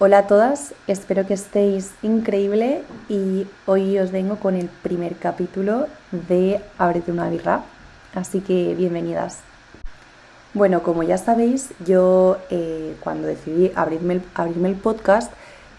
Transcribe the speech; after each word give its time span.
Hola 0.00 0.18
a 0.18 0.26
todas, 0.28 0.74
espero 0.86 1.26
que 1.26 1.34
estéis 1.34 1.90
increíble 2.02 2.82
y 3.08 3.48
hoy 3.66 3.98
os 3.98 4.12
vengo 4.12 4.36
con 4.36 4.54
el 4.54 4.68
primer 4.68 5.16
capítulo 5.16 5.88
de 6.12 6.60
Ábrete 6.78 7.10
una 7.10 7.28
birra, 7.28 7.64
así 8.14 8.40
que 8.40 8.76
bienvenidas. 8.76 9.38
Bueno, 10.54 10.84
como 10.84 11.02
ya 11.02 11.18
sabéis, 11.18 11.70
yo 11.84 12.38
eh, 12.48 12.94
cuando 13.00 13.26
decidí 13.26 13.72
abrirme 13.74 14.14
el, 14.14 14.22
abrirme 14.36 14.68
el 14.68 14.76
podcast 14.76 15.32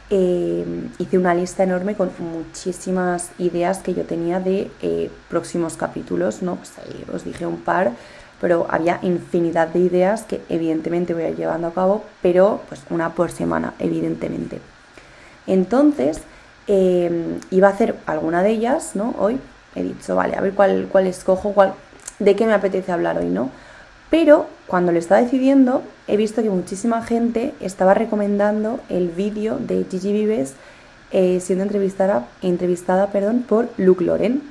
eh, 0.10 0.66
hice 0.98 1.18
una 1.18 1.34
lista 1.34 1.64
enorme 1.64 1.96
con 1.96 2.12
muchísimas 2.20 3.30
ideas 3.38 3.78
que 3.78 3.94
yo 3.94 4.04
tenía 4.04 4.42
de 4.42 4.70
eh, 4.82 5.10
próximos 5.30 5.78
capítulos, 5.78 6.42
¿no? 6.42 6.58
Pues 6.58 6.74
os 7.14 7.24
dije 7.24 7.46
un 7.46 7.62
par 7.62 7.94
pero 8.42 8.68
había 8.70 9.00
infinidad 9.02 9.70
de 9.70 9.80
ideas 9.80 10.24
que 10.24 10.42
evidentemente 10.50 11.14
voy 11.14 11.24
a 11.24 11.30
ir 11.30 11.36
llevando 11.36 11.68
a 11.68 11.74
cabo, 11.74 12.04
pero 12.22 12.62
pues 12.70 12.82
una 12.90 13.16
por 13.16 13.32
semana, 13.32 13.74
evidentemente. 13.80 14.60
Entonces, 15.48 16.22
em, 16.68 17.40
iba 17.52 17.68
a 17.68 17.72
hacer 17.72 17.96
alguna 18.06 18.44
de 18.44 18.52
ellas, 18.52 18.92
¿no? 18.96 19.16
Hoy 19.18 19.40
he 19.76 19.84
dicho, 19.84 20.16
vale, 20.16 20.36
a 20.36 20.42
ver 20.42 20.54
cuál, 20.54 20.88
cuál 20.92 21.08
escojo, 21.08 21.54
cuál, 21.54 21.74
de 22.20 22.36
qué 22.36 22.46
me 22.46 22.54
apetece 22.54 22.92
hablar 22.92 23.18
hoy, 23.18 23.30
¿no? 23.30 23.50
Pero 24.10 24.48
cuando 24.68 24.92
lo 24.92 25.00
estaba 25.00 25.22
decidiendo, 25.22 25.84
he 26.08 26.18
visto 26.18 26.42
que 26.42 26.50
muchísima 26.50 27.04
gente 27.04 27.54
estaba 27.60 27.94
recomendando 27.94 28.80
el 28.90 29.10
vídeo 29.10 29.58
de 29.60 29.86
Gigi 29.90 30.12
Vives 30.12 30.54
eh, 31.12 31.40
siendo 31.40 31.64
entrevistada, 31.64 32.28
entrevistada 32.42 33.08
perdón, 33.08 33.44
por 33.48 33.70
Luke 33.78 34.04
Loren 34.04 34.44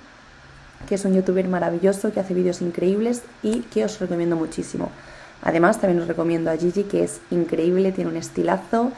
que 0.87 0.95
es 0.95 1.05
un 1.05 1.15
youtuber 1.15 1.49
maravilloso 1.49 2.13
que 2.13 2.21
hace 2.21 2.35
vídeos 2.35 2.63
increíbles 2.63 3.23
y 3.43 3.61
que 3.63 3.85
os 3.85 3.99
recomiendo 3.99 4.37
muchísimo. 4.37 4.91
Además, 5.43 5.81
también 5.81 6.01
os 6.03 6.09
recomiendo 6.09 6.51
a 6.51 6.57
Gigi, 6.57 6.85
que 6.85 7.05
es 7.05 7.21
increíble, 7.31 7.93
tiene 7.93 8.11
un 8.11 8.17
estilazo. 8.17 8.93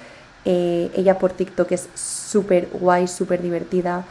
Eh, 0.45 0.91
ella 0.95 1.19
por 1.19 1.33
TikTok 1.33 1.71
es 1.73 1.89
súper 1.95 2.69
guay, 2.73 3.09
súper 3.09 3.43
divertida. 3.43 4.05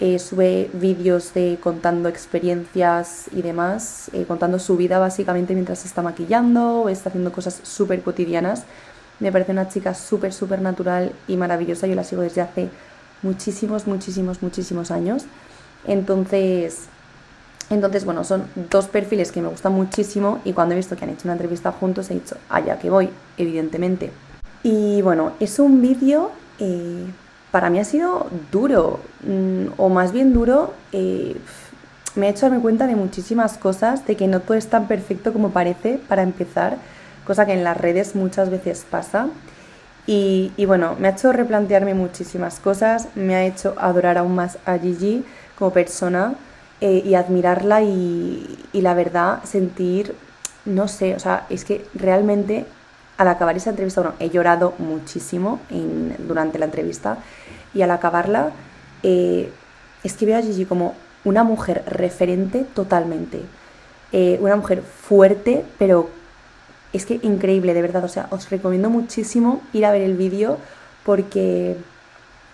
Eh, 0.00 0.18
sube 0.18 0.70
vídeos 0.72 1.34
de 1.34 1.58
contando 1.62 2.08
experiencias 2.08 3.26
y 3.32 3.42
demás, 3.42 4.10
eh, 4.12 4.24
contando 4.26 4.58
su 4.58 4.76
vida 4.76 4.98
básicamente 4.98 5.54
mientras 5.54 5.78
se 5.78 5.86
está 5.86 6.02
maquillando 6.02 6.88
está 6.88 7.10
haciendo 7.10 7.30
cosas 7.30 7.60
súper 7.62 8.02
cotidianas. 8.02 8.64
Me 9.20 9.30
parece 9.30 9.52
una 9.52 9.68
chica 9.68 9.94
súper, 9.94 10.32
súper 10.32 10.60
natural 10.60 11.12
y 11.28 11.36
maravillosa. 11.36 11.86
Yo 11.86 11.94
la 11.94 12.02
sigo 12.02 12.22
desde 12.22 12.40
hace 12.40 12.68
muchísimos, 13.22 13.86
muchísimos, 13.86 14.42
muchísimos 14.42 14.90
años. 14.90 15.26
Entonces, 15.86 16.88
entonces, 17.70 18.04
bueno, 18.04 18.24
son 18.24 18.44
dos 18.70 18.88
perfiles 18.88 19.32
que 19.32 19.40
me 19.40 19.48
gustan 19.48 19.72
muchísimo 19.72 20.40
y 20.44 20.52
cuando 20.52 20.74
he 20.74 20.76
visto 20.76 20.96
que 20.96 21.04
han 21.04 21.10
hecho 21.10 21.22
una 21.24 21.32
entrevista 21.32 21.72
juntos 21.72 22.10
he 22.10 22.14
dicho, 22.14 22.36
allá 22.48 22.78
que 22.78 22.90
voy, 22.90 23.08
evidentemente. 23.38 24.10
Y 24.62 25.02
bueno, 25.02 25.32
es 25.40 25.58
un 25.58 25.80
vídeo, 25.80 26.30
eh, 26.58 27.04
para 27.50 27.70
mí 27.70 27.78
ha 27.78 27.84
sido 27.84 28.26
duro, 28.52 29.00
mm, 29.22 29.74
o 29.78 29.88
más 29.88 30.12
bien 30.12 30.32
duro, 30.32 30.74
eh, 30.92 31.36
me 32.14 32.26
ha 32.26 32.30
hecho 32.30 32.46
darme 32.46 32.60
cuenta 32.60 32.86
de 32.86 32.96
muchísimas 32.96 33.58
cosas, 33.58 34.06
de 34.06 34.16
que 34.16 34.28
no 34.28 34.40
todo 34.40 34.56
es 34.56 34.68
tan 34.68 34.86
perfecto 34.86 35.32
como 35.32 35.50
parece, 35.50 35.98
para 36.08 36.22
empezar, 36.22 36.76
cosa 37.26 37.46
que 37.46 37.54
en 37.54 37.64
las 37.64 37.76
redes 37.76 38.14
muchas 38.14 38.50
veces 38.50 38.86
pasa. 38.88 39.28
Y, 40.06 40.52
y 40.56 40.66
bueno, 40.66 40.96
me 40.98 41.08
ha 41.08 41.12
hecho 41.12 41.32
replantearme 41.32 41.94
muchísimas 41.94 42.60
cosas, 42.60 43.08
me 43.14 43.34
ha 43.34 43.44
hecho 43.44 43.74
adorar 43.78 44.18
aún 44.18 44.34
más 44.34 44.58
a 44.66 44.78
Gigi 44.78 45.24
como 45.58 45.72
persona 45.72 46.34
eh, 46.86 47.02
y 47.02 47.14
admirarla 47.14 47.80
y, 47.80 48.58
la 48.74 48.92
verdad 48.92 49.42
sentir, 49.44 50.14
no 50.66 50.86
sé, 50.86 51.14
o 51.14 51.18
sea, 51.18 51.46
es 51.48 51.64
que 51.64 51.86
realmente 51.94 52.66
al 53.16 53.28
acabar 53.28 53.56
esa 53.56 53.70
entrevista, 53.70 54.02
bueno, 54.02 54.16
he 54.20 54.28
llorado 54.28 54.74
muchísimo 54.76 55.60
durante 56.18 56.58
la 56.58 56.66
entrevista 56.66 57.16
y 57.72 57.80
al 57.80 57.90
acabarla 57.90 58.50
eh, 59.02 59.50
es 60.02 60.12
que 60.12 60.26
veo 60.26 60.36
a 60.36 60.42
Gigi 60.42 60.66
como 60.66 60.94
una 61.24 61.42
mujer 61.42 61.84
referente 61.86 62.66
totalmente, 62.74 63.40
eh, 64.12 64.36
una 64.42 64.56
mujer 64.56 64.82
fuerte, 64.82 65.64
pero 65.78 66.10
es 66.92 67.06
que 67.06 67.18
increíble, 67.22 67.72
de 67.72 67.80
verdad, 67.80 68.04
o 68.04 68.08
sea, 68.08 68.26
os 68.28 68.50
recomiendo 68.50 68.90
muchísimo 68.90 69.62
ir 69.72 69.86
a 69.86 69.90
ver 69.90 70.02
el 70.02 70.18
vídeo 70.18 70.58
porque 71.02 71.78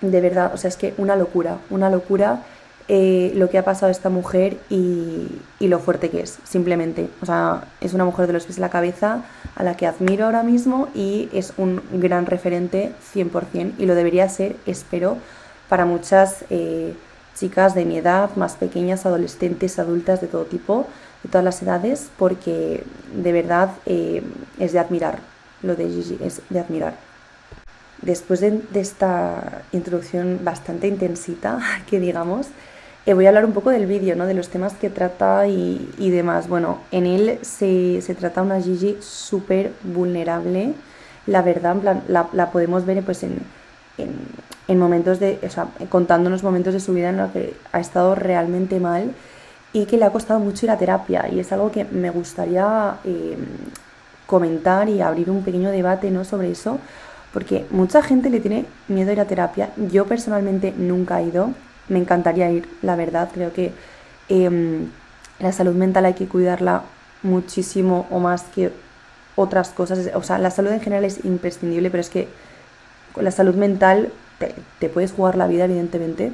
de 0.00 0.20
verdad, 0.20 0.52
o 0.54 0.56
sea, 0.56 0.68
es 0.68 0.76
que 0.76 0.94
una 0.98 1.16
locura, 1.16 1.58
una 1.68 1.91
locura 1.91 2.44
eh, 2.92 3.30
lo 3.36 3.48
que 3.48 3.56
ha 3.56 3.64
pasado 3.64 3.86
a 3.86 3.92
esta 3.92 4.10
mujer 4.10 4.56
y, 4.68 5.28
lo 5.60 5.78
fuerte 5.78 6.10
que 6.10 6.22
es, 6.22 6.40
simplemente. 6.42 7.08
O 7.22 7.26
sea, 7.26 7.68
es 7.80 7.94
una 7.94 8.04
mujer 8.04 8.26
de 8.26 8.32
los 8.32 8.46
pies 8.46 8.58
a 8.58 8.62
la 8.62 8.68
cabeza 8.68 9.22
a 9.54 9.62
la 9.62 9.76
que 9.76 9.86
admiro 9.86 10.24
ahora 10.24 10.42
mismo 10.42 10.88
y 10.92 11.28
es 11.32 11.52
un 11.56 11.82
gran 11.92 12.26
referente 12.26 12.92
100% 13.14 13.74
y 13.78 13.86
lo 13.86 13.94
debería 13.94 14.28
ser, 14.28 14.56
espero, 14.66 15.18
para 15.68 15.84
muchas 15.84 16.44
eh, 16.50 16.94
chicas 17.36 17.76
de 17.76 17.84
mi 17.84 17.96
edad, 17.96 18.34
más 18.34 18.56
pequeñas, 18.56 19.06
adolescentes, 19.06 19.78
adultas, 19.78 20.20
de 20.20 20.26
todo 20.26 20.46
tipo, 20.46 20.88
de 21.22 21.28
todas 21.28 21.44
las 21.44 21.62
edades, 21.62 22.10
porque 22.18 22.82
de 23.14 23.32
verdad 23.32 23.70
eh, 23.86 24.20
es 24.58 24.72
de 24.72 24.80
admirar, 24.80 25.20
lo 25.62 25.76
de 25.76 25.88
Gigi 25.88 26.18
es 26.24 26.42
de 26.50 26.58
admirar. 26.58 26.94
Después 28.02 28.40
de 28.40 28.60
esta 28.74 29.62
introducción 29.70 30.40
bastante 30.42 30.88
intensita, 30.88 31.60
que 31.88 32.00
digamos, 32.00 32.48
eh, 33.06 33.14
voy 33.14 33.24
a 33.26 33.28
hablar 33.30 33.46
un 33.46 33.52
poco 33.52 33.70
del 33.70 33.86
vídeo, 33.86 34.14
¿no? 34.14 34.26
de 34.26 34.34
los 34.34 34.48
temas 34.48 34.74
que 34.74 34.90
trata 34.90 35.46
y, 35.46 36.10
demás. 36.10 36.48
Bueno, 36.48 36.80
en 36.90 37.06
él 37.06 37.38
se, 37.42 38.02
se 38.02 38.14
trata 38.14 38.42
una 38.42 38.60
Gigi 38.60 38.98
súper 39.00 39.72
vulnerable. 39.82 40.74
La 41.26 41.42
verdad, 41.42 41.72
en 41.72 41.80
plan, 41.80 42.02
la, 42.08 42.50
podemos 42.50 42.84
ver 42.84 43.02
pues, 43.02 43.22
en, 43.22 43.38
en, 43.96 44.16
en, 44.68 44.78
momentos 44.78 45.18
de. 45.18 45.38
O 45.42 45.50
sea, 45.50 45.68
contándonos 45.88 46.42
momentos 46.42 46.74
de 46.74 46.80
su 46.80 46.92
vida 46.92 47.10
en 47.10 47.16
los 47.16 47.30
que 47.30 47.54
ha 47.72 47.80
estado 47.80 48.14
realmente 48.14 48.80
mal 48.80 49.12
y 49.72 49.86
que 49.86 49.96
le 49.96 50.04
ha 50.04 50.10
costado 50.10 50.40
mucho 50.40 50.66
ir 50.66 50.70
a 50.70 50.78
terapia. 50.78 51.28
Y 51.30 51.40
es 51.40 51.52
algo 51.52 51.70
que 51.70 51.84
me 51.84 52.10
gustaría 52.10 52.96
eh, 53.04 53.36
comentar 54.26 54.88
y 54.88 55.00
abrir 55.00 55.30
un 55.30 55.42
pequeño 55.42 55.70
debate 55.70 56.10
¿no? 56.10 56.24
sobre 56.24 56.50
eso. 56.50 56.78
Porque 57.32 57.64
mucha 57.70 58.02
gente 58.02 58.28
le 58.28 58.40
tiene 58.40 58.66
miedo 58.88 59.10
a 59.10 59.12
ir 59.12 59.20
a 59.20 59.24
terapia. 59.24 59.70
Yo 59.90 60.06
personalmente 60.06 60.74
nunca 60.76 61.20
he 61.20 61.26
ido 61.26 61.50
me 61.90 61.98
encantaría 61.98 62.50
ir, 62.50 62.68
la 62.82 62.96
verdad. 62.96 63.28
Creo 63.32 63.52
que 63.52 63.72
em, 64.28 64.88
la 65.38 65.52
salud 65.52 65.74
mental 65.74 66.06
hay 66.06 66.14
que 66.14 66.26
cuidarla 66.26 66.84
muchísimo 67.22 68.06
o 68.10 68.18
más 68.18 68.44
que 68.44 68.72
otras 69.36 69.70
cosas. 69.70 70.10
O 70.14 70.22
sea, 70.22 70.38
la 70.38 70.50
salud 70.50 70.70
en 70.70 70.80
general 70.80 71.04
es 71.04 71.24
imprescindible, 71.24 71.90
pero 71.90 72.00
es 72.00 72.08
que 72.08 72.28
con 73.12 73.24
la 73.24 73.30
salud 73.30 73.54
mental 73.54 74.12
te, 74.78 74.88
puedes 74.88 75.12
jugar 75.12 75.36
la 75.36 75.46
vida, 75.46 75.64
evidentemente. 75.64 76.32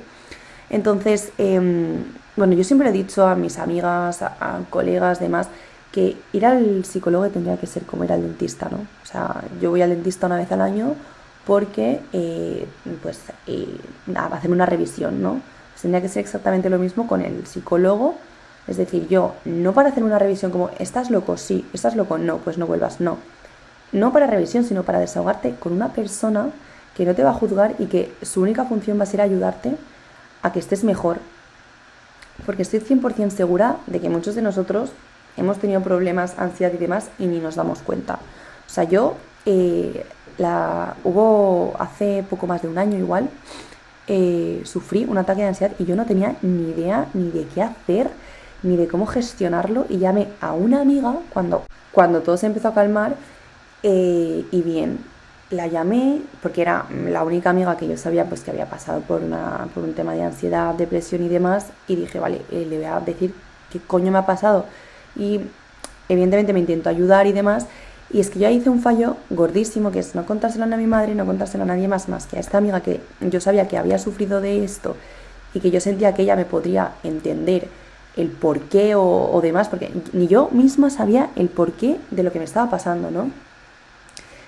Entonces, 0.70 1.30
em, 1.38 2.04
bueno, 2.36 2.52
yo 2.52 2.64
siempre 2.64 2.90
he 2.90 2.92
dicho 2.92 3.26
a 3.26 3.34
mis 3.34 3.58
amigas, 3.58 4.22
a, 4.22 4.60
colegas, 4.70 5.20
demás, 5.20 5.48
que 5.90 6.16
ir 6.32 6.44
al 6.44 6.84
psicólogo 6.84 7.28
tendría 7.30 7.56
que 7.56 7.66
ser 7.66 7.84
como 7.84 8.04
ir 8.04 8.12
al 8.12 8.22
dentista, 8.22 8.68
¿no? 8.70 8.78
O 9.02 9.06
sea, 9.06 9.42
yo 9.60 9.70
voy 9.70 9.82
al 9.82 9.90
dentista 9.90 10.26
una 10.26 10.36
vez 10.36 10.52
al 10.52 10.60
año 10.60 10.94
porque 11.46 12.00
eh, 12.12 12.66
pues 13.02 13.20
eh, 13.46 13.78
hacerme 14.14 14.56
una 14.56 14.66
revisión, 14.66 15.22
¿no? 15.22 15.40
Pues 15.72 15.82
tendría 15.82 16.02
que 16.02 16.08
ser 16.08 16.20
exactamente 16.20 16.68
lo 16.68 16.78
mismo 16.78 17.06
con 17.06 17.22
el 17.22 17.46
psicólogo, 17.46 18.16
es 18.66 18.76
decir, 18.76 19.06
yo 19.08 19.34
no 19.44 19.72
para 19.72 19.90
hacer 19.90 20.02
una 20.02 20.18
revisión 20.18 20.50
como 20.50 20.70
estás 20.78 21.10
loco, 21.10 21.36
sí, 21.36 21.64
estás 21.72 21.94
loco, 21.94 22.18
no, 22.18 22.38
pues 22.38 22.58
no 22.58 22.66
vuelvas, 22.66 23.00
no. 23.00 23.18
No 23.92 24.12
para 24.12 24.26
revisión, 24.26 24.64
sino 24.64 24.82
para 24.82 24.98
desahogarte 24.98 25.54
con 25.54 25.72
una 25.72 25.92
persona 25.92 26.50
que 26.96 27.04
no 27.04 27.14
te 27.14 27.22
va 27.22 27.30
a 27.30 27.34
juzgar 27.34 27.76
y 27.78 27.86
que 27.86 28.12
su 28.22 28.42
única 28.42 28.64
función 28.64 28.98
va 28.98 29.04
a 29.04 29.06
ser 29.06 29.20
ayudarte 29.20 29.76
a 30.42 30.52
que 30.52 30.58
estés 30.58 30.82
mejor. 30.82 31.18
Porque 32.44 32.62
estoy 32.62 32.80
100% 32.80 33.30
segura 33.30 33.76
de 33.86 34.00
que 34.00 34.08
muchos 34.08 34.34
de 34.34 34.42
nosotros 34.42 34.90
hemos 35.36 35.58
tenido 35.58 35.80
problemas, 35.82 36.34
ansiedad 36.38 36.72
y 36.74 36.78
demás 36.78 37.08
y 37.18 37.26
ni 37.26 37.38
nos 37.38 37.54
damos 37.54 37.78
cuenta. 37.80 38.14
O 38.66 38.70
sea, 38.70 38.84
yo 38.84 39.14
eh, 39.44 40.04
la, 40.38 40.96
hubo 41.04 41.74
hace 41.78 42.24
poco 42.28 42.46
más 42.46 42.62
de 42.62 42.68
un 42.68 42.78
año 42.78 42.98
igual, 42.98 43.28
eh, 44.08 44.62
sufrí 44.64 45.04
un 45.04 45.18
ataque 45.18 45.42
de 45.42 45.48
ansiedad 45.48 45.74
y 45.78 45.84
yo 45.84 45.96
no 45.96 46.06
tenía 46.06 46.36
ni 46.42 46.70
idea 46.70 47.06
ni 47.14 47.30
de 47.30 47.46
qué 47.46 47.62
hacer, 47.62 48.10
ni 48.62 48.76
de 48.76 48.86
cómo 48.88 49.06
gestionarlo. 49.06 49.86
Y 49.88 49.98
llamé 49.98 50.28
a 50.40 50.52
una 50.52 50.80
amiga 50.80 51.14
cuando, 51.32 51.64
cuando 51.92 52.20
todo 52.20 52.36
se 52.36 52.46
empezó 52.46 52.68
a 52.68 52.74
calmar 52.74 53.16
eh, 53.82 54.44
y 54.50 54.62
bien, 54.62 54.98
la 55.50 55.66
llamé 55.66 56.22
porque 56.42 56.62
era 56.62 56.86
la 57.08 57.22
única 57.22 57.50
amiga 57.50 57.76
que 57.76 57.86
yo 57.86 57.96
sabía 57.96 58.24
pues 58.24 58.42
que 58.42 58.50
había 58.50 58.66
pasado 58.66 59.00
por, 59.00 59.22
una, 59.22 59.68
por 59.74 59.84
un 59.84 59.94
tema 59.94 60.12
de 60.14 60.22
ansiedad, 60.22 60.74
depresión 60.74 61.24
y 61.24 61.28
demás. 61.28 61.66
Y 61.88 61.96
dije, 61.96 62.18
vale, 62.18 62.42
eh, 62.50 62.66
le 62.68 62.76
voy 62.76 62.86
a 62.86 63.00
decir 63.00 63.34
qué 63.70 63.80
coño 63.80 64.12
me 64.12 64.18
ha 64.18 64.26
pasado 64.26 64.66
y 65.16 65.40
evidentemente 66.08 66.52
me 66.52 66.60
intento 66.60 66.88
ayudar 66.88 67.26
y 67.26 67.32
demás 67.32 67.66
y 68.10 68.20
es 68.20 68.30
que 68.30 68.38
yo 68.38 68.48
hice 68.48 68.70
un 68.70 68.80
fallo 68.80 69.16
gordísimo, 69.30 69.90
que 69.90 69.98
es 69.98 70.14
no 70.14 70.24
contárselo 70.26 70.64
a 70.64 70.76
mi 70.76 70.86
madre, 70.86 71.14
no 71.14 71.26
contárselo 71.26 71.64
a 71.64 71.66
nadie 71.66 71.88
más, 71.88 72.08
más 72.08 72.26
que 72.26 72.36
a 72.36 72.40
esta 72.40 72.58
amiga 72.58 72.80
que 72.80 73.00
yo 73.20 73.40
sabía 73.40 73.68
que 73.68 73.78
había 73.78 73.98
sufrido 73.98 74.40
de 74.40 74.64
esto 74.64 74.96
y 75.54 75.60
que 75.60 75.70
yo 75.70 75.80
sentía 75.80 76.14
que 76.14 76.22
ella 76.22 76.36
me 76.36 76.44
podría 76.44 76.92
entender 77.02 77.68
el 78.16 78.28
porqué 78.28 78.94
o, 78.94 79.02
o 79.02 79.40
demás, 79.40 79.68
porque 79.68 79.90
ni 80.12 80.28
yo 80.28 80.48
misma 80.52 80.90
sabía 80.90 81.30
el 81.36 81.48
porqué 81.48 81.98
de 82.10 82.22
lo 82.22 82.32
que 82.32 82.38
me 82.38 82.44
estaba 82.44 82.70
pasando, 82.70 83.10
¿no? 83.10 83.30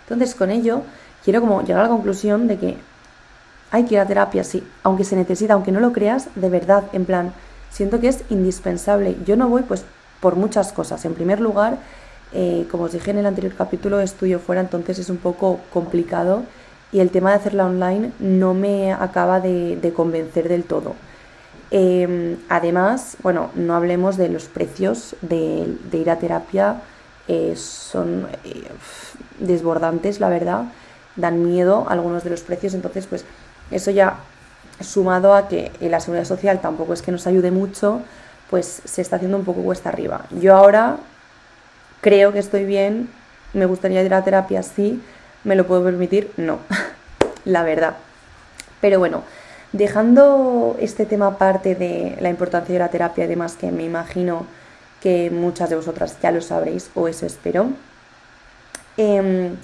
Entonces 0.03 0.35
con 0.35 0.51
ello 0.51 0.83
quiero 1.25 1.41
como 1.41 1.63
llegar 1.63 1.81
a 1.81 1.85
la 1.85 1.91
conclusión 1.91 2.47
de 2.49 2.59
que 2.59 2.77
hay 3.71 3.85
que 3.85 3.95
ir 3.95 4.01
a 4.01 4.07
terapia, 4.07 4.45
sí, 4.45 4.67
aunque 4.83 5.05
se 5.05 5.17
necesita, 5.17 5.55
aunque 5.55 5.73
no 5.73 5.81
lo 5.81 5.93
creas, 5.93 6.29
de 6.35 6.49
verdad, 6.49 6.85
en 6.93 7.05
plan, 7.05 7.33
siento 7.71 8.01
que 8.01 8.09
es 8.09 8.25
indispensable. 8.31 9.17
Yo 9.27 9.37
no 9.37 9.49
voy 9.49 9.63
pues 9.63 9.85
por 10.21 10.37
muchas 10.37 10.73
cosas. 10.73 11.05
En 11.05 11.15
primer 11.15 11.41
lugar, 11.41 11.79
eh, 12.33 12.67
como 12.71 12.85
os 12.85 12.93
dije 12.93 13.11
en 13.11 13.19
el 13.19 13.27
anterior 13.27 13.55
capítulo, 13.57 14.01
estudio 14.01 14.39
fuera, 14.39 14.61
entonces 14.61 14.99
es 14.99 15.09
un 15.09 15.17
poco 15.17 15.61
complicado 15.73 16.43
y 16.93 17.01
el 17.01 17.11
tema 17.11 17.31
de 17.31 17.37
hacerla 17.37 17.67
online 17.67 18.13
no 18.19 18.55
me 18.55 18.93
acaba 18.93 19.41
de, 19.41 19.93
convencer 19.95 20.49
del 20.49 20.65
todo. 20.65 20.95
Em, 21.71 22.37
además, 22.49 23.17
bueno, 23.23 23.51
no 23.55 23.75
hablemos 23.75 24.17
de 24.17 24.29
los 24.29 24.45
precios 24.45 25.17
de, 25.21 25.77
ir 25.93 26.11
a 26.11 26.19
terapia, 26.19 26.83
eh, 27.29 27.55
son 27.57 28.27
eh, 28.45 28.65
desbordantes, 29.39 30.21
la 30.21 30.29
verdad, 30.29 30.65
dan 31.17 31.45
miedo 31.45 31.87
algunos 31.89 32.25
de 32.25 32.31
los 32.31 32.41
precios, 32.43 32.75
entonces 32.75 33.07
pues 33.07 33.25
eso 33.71 33.91
ya 33.91 34.19
sumado 34.81 35.35
a 35.35 35.49
que 35.49 35.73
la 35.81 36.01
seguridad 36.01 36.25
social 36.25 36.61
tampoco 36.61 36.93
es 36.93 37.03
que 37.03 37.13
nos 37.13 37.27
ayude 37.27 37.51
mucho, 37.51 38.01
pues 38.49 38.83
se 38.85 39.03
está 39.03 39.17
haciendo 39.17 39.37
un 39.37 39.45
poco 39.45 39.63
cuesta 39.63 39.91
arriba. 39.91 40.25
Yo 40.41 40.57
ahora 40.57 40.99
creo 42.01 42.33
que 42.33 42.39
estoy 42.39 42.65
bien, 42.65 43.09
me 43.53 43.67
gustaría 43.67 44.03
ir 44.03 44.15
a 44.15 44.25
terapia, 44.25 44.63
sí, 44.63 45.01
¿Me 45.45 45.55
lo 45.55 45.67
puedo 45.67 45.85
permitir? 45.85 46.33
No, 46.37 46.59
la 47.45 47.63
verdad. 47.63 47.97
Pero 48.81 48.99
bueno, 48.99 49.23
dejando 49.73 50.77
este 50.81 51.07
tema 51.07 51.29
aparte 51.29 51.75
de 51.75 52.17
la 52.21 52.29
importancia 52.29 52.73
de 52.73 52.79
la 52.81 52.89
terapia 52.89 53.25
y 53.25 53.29
demás, 53.29 53.55
que 53.55 53.71
me 53.71 53.85
imagino 53.85 54.47
que 55.01 55.31
muchas 55.31 55.71
de 55.71 55.77
vosotras 55.77 56.17
ya 56.21 56.33
lo 56.33 56.41
sabréis, 56.41 56.91
o 56.95 57.07
eso 57.09 57.25
espero, 57.25 57.69
em, 58.97 59.57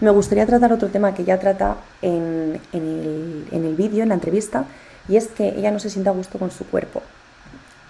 me 0.00 0.10
gustaría 0.10 0.44
tratar 0.44 0.72
otro 0.72 0.88
tema 0.88 1.14
que 1.14 1.24
ya 1.24 1.38
trata 1.38 1.76
en, 2.02 2.60
el, 2.72 3.74
vídeo, 3.76 4.02
en 4.02 4.08
la 4.08 4.16
entrevista, 4.16 4.64
y 5.08 5.16
es 5.16 5.28
que 5.28 5.48
ella 5.48 5.70
no 5.70 5.78
se 5.78 5.90
sienta 5.90 6.10
a 6.10 6.14
gusto 6.14 6.38
con 6.38 6.50
su 6.50 6.66
cuerpo. 6.66 7.02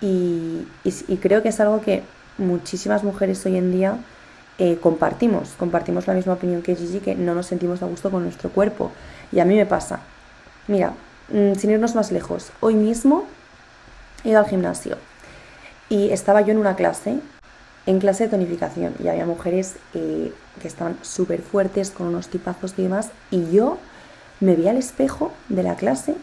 y 0.03 0.67
creo 1.21 1.43
que 1.43 1.51
es 1.51 1.61
algo 1.61 1.81
que 1.81 2.03
muchísimas 2.39 3.05
mujeres 3.05 3.45
hoy 3.47 3.57
en 3.57 3.73
día 3.73 3.99
eh, 4.59 4.79
compartimos, 4.81 5.51
compartimos 5.59 6.07
la 6.07 6.15
misma 6.15 6.35
opinión 6.35 6.63
que 6.63 6.77
Gigi, 6.77 7.01
que 7.01 7.15
no 7.15 7.35
nos 7.35 7.47
sentimos 7.47 7.83
a 7.83 7.87
gusto 7.87 8.11
con 8.11 8.23
nuestro 8.23 8.51
cuerpo. 8.51 8.93
Y 9.33 9.41
a 9.41 9.45
mí 9.45 9.57
me 9.57 9.67
pasa. 9.67 10.01
Mira, 10.69 10.93
mm, 11.31 11.55
sin 11.55 11.71
irnos 11.71 11.95
más 11.95 12.13
lejos, 12.13 12.53
hoy 12.61 12.75
mismo 12.75 13.25
he 14.25 14.31
ido 14.31 14.39
al 14.39 14.47
gimnasio 14.47 14.97
y 15.89 16.11
estaba 16.11 16.41
yo 16.41 16.53
en 16.53 16.59
una 16.59 16.77
clase, 16.77 17.19
en 17.85 17.99
clase 17.99 18.25
de 18.25 18.31
tonificación, 18.31 18.95
y 19.03 19.09
había 19.09 19.27
mujeres 19.27 19.75
eh, 19.93 20.33
que 20.61 20.69
estaban 20.69 20.97
súper 21.03 21.43
fuertes, 21.43 21.91
con 21.91 22.07
unos 22.07 22.29
tipazos 22.29 22.75
y 22.79 22.85
demás, 22.85 23.11
y 23.31 23.51
yo 23.51 23.77
me 24.41 24.55
vi 24.55 24.69
al 24.69 24.77
espejo 24.77 25.33
de 25.49 25.63
la 25.63 25.77
clase, 25.77 26.15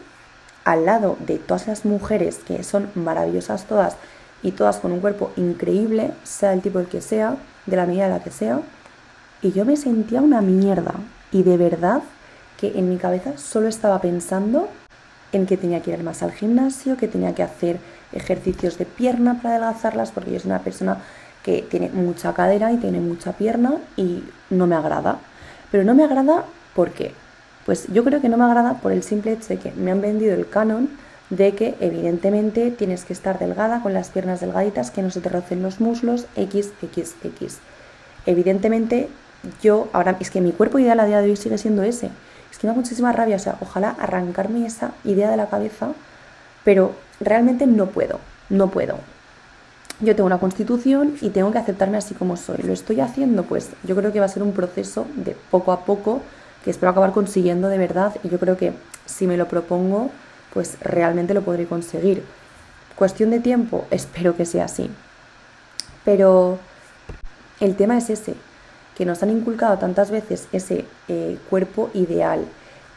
al 0.64 0.86
lado 0.86 1.16
de 1.20 1.38
todas 1.38 1.68
las 1.68 1.84
mujeres 1.84 2.38
que 2.38 2.64
son 2.64 2.90
maravillosas 2.94 3.66
todas, 3.66 3.96
y 4.42 4.52
todas 4.52 4.78
con 4.78 4.92
un 4.92 5.00
cuerpo 5.00 5.32
increíble, 5.36 6.12
sea 6.24 6.52
el 6.52 6.62
tipo 6.62 6.78
el 6.78 6.86
que 6.86 7.00
sea, 7.00 7.36
de 7.66 7.76
la 7.76 7.86
medida 7.86 8.04
de 8.04 8.10
la 8.10 8.22
que 8.22 8.30
sea, 8.30 8.60
y 9.42 9.52
yo 9.52 9.64
me 9.64 9.76
sentía 9.76 10.20
una 10.20 10.40
mierda. 10.40 10.94
Y 11.32 11.42
de 11.42 11.56
verdad 11.56 12.02
que 12.58 12.78
en 12.78 12.88
mi 12.88 12.96
cabeza 12.96 13.38
solo 13.38 13.68
estaba 13.68 14.00
pensando 14.00 14.68
en 15.32 15.46
que 15.46 15.56
tenía 15.56 15.80
que 15.80 15.92
ir 15.92 16.02
más 16.02 16.22
al 16.22 16.32
gimnasio, 16.32 16.96
que 16.96 17.08
tenía 17.08 17.34
que 17.34 17.42
hacer 17.42 17.78
ejercicios 18.12 18.78
de 18.78 18.84
pierna 18.84 19.40
para 19.40 19.56
adelgazarlas, 19.56 20.10
porque 20.10 20.32
yo 20.32 20.40
soy 20.40 20.50
una 20.50 20.60
persona 20.60 20.98
que 21.42 21.62
tiene 21.62 21.88
mucha 21.88 22.34
cadera 22.34 22.72
y 22.72 22.76
tiene 22.76 23.00
mucha 23.00 23.32
pierna 23.32 23.74
y 23.96 24.24
no 24.50 24.66
me 24.66 24.74
agrada. 24.74 25.18
Pero 25.70 25.84
no 25.84 25.94
me 25.94 26.04
agrada 26.04 26.44
porque, 26.74 27.14
pues 27.64 27.86
yo 27.88 28.04
creo 28.04 28.20
que 28.20 28.28
no 28.28 28.36
me 28.36 28.44
agrada 28.44 28.74
por 28.74 28.92
el 28.92 29.02
simple 29.02 29.32
hecho 29.32 29.48
de 29.48 29.58
que 29.58 29.72
me 29.72 29.92
han 29.92 30.00
vendido 30.00 30.34
el 30.34 30.48
canon 30.48 30.90
de 31.30 31.54
que 31.54 31.76
evidentemente 31.80 32.70
tienes 32.70 33.04
que 33.04 33.12
estar 33.12 33.38
delgada, 33.38 33.82
con 33.82 33.94
las 33.94 34.10
piernas 34.10 34.40
delgaditas, 34.40 34.90
que 34.90 35.02
no 35.02 35.10
se 35.10 35.20
te 35.20 35.28
rocen 35.28 35.62
los 35.62 35.80
muslos, 35.80 36.26
x, 36.36 36.72
x, 36.82 37.14
x. 37.22 37.58
Evidentemente 38.26 39.08
yo 39.62 39.88
ahora, 39.92 40.16
es 40.20 40.30
que 40.30 40.40
mi 40.40 40.52
cuerpo 40.52 40.78
ideal 40.78 41.00
a 41.00 41.06
día 41.06 41.20
de 41.20 41.30
hoy 41.30 41.36
sigue 41.36 41.56
siendo 41.56 41.82
ese. 41.82 42.10
Es 42.50 42.58
que 42.58 42.66
me 42.66 42.72
da 42.72 42.76
muchísima 42.76 43.12
rabia, 43.12 43.36
o 43.36 43.38
sea, 43.38 43.56
ojalá 43.60 43.96
arrancarme 43.98 44.66
esa 44.66 44.92
idea 45.04 45.30
de 45.30 45.36
la 45.36 45.48
cabeza, 45.48 45.92
pero 46.64 46.92
realmente 47.20 47.66
no 47.66 47.86
puedo, 47.86 48.18
no 48.48 48.68
puedo. 48.70 48.98
Yo 50.00 50.16
tengo 50.16 50.26
una 50.26 50.38
constitución 50.38 51.16
y 51.20 51.28
tengo 51.30 51.52
que 51.52 51.58
aceptarme 51.58 51.98
así 51.98 52.14
como 52.14 52.36
soy. 52.36 52.58
¿Lo 52.62 52.72
estoy 52.72 53.00
haciendo? 53.00 53.44
Pues 53.44 53.70
yo 53.84 53.94
creo 53.94 54.12
que 54.12 54.18
va 54.18 54.26
a 54.26 54.30
ser 54.30 54.42
un 54.42 54.52
proceso 54.52 55.06
de 55.14 55.36
poco 55.50 55.72
a 55.72 55.84
poco 55.84 56.22
que 56.64 56.70
espero 56.70 56.90
acabar 56.90 57.12
consiguiendo 57.12 57.68
de 57.68 57.78
verdad 57.78 58.16
y 58.22 58.28
yo 58.30 58.38
creo 58.38 58.56
que 58.56 58.72
si 59.06 59.26
me 59.26 59.36
lo 59.36 59.46
propongo 59.46 60.10
pues 60.52 60.76
realmente 60.80 61.34
lo 61.34 61.42
podré 61.42 61.66
conseguir. 61.66 62.22
Cuestión 62.96 63.30
de 63.30 63.40
tiempo, 63.40 63.86
espero 63.90 64.36
que 64.36 64.46
sea 64.46 64.64
así. 64.66 64.90
Pero 66.04 66.58
el 67.60 67.76
tema 67.76 67.98
es 67.98 68.10
ese, 68.10 68.34
que 68.96 69.04
nos 69.04 69.22
han 69.22 69.30
inculcado 69.30 69.78
tantas 69.78 70.10
veces 70.10 70.48
ese 70.52 70.84
eh, 71.08 71.38
cuerpo 71.48 71.90
ideal. 71.94 72.44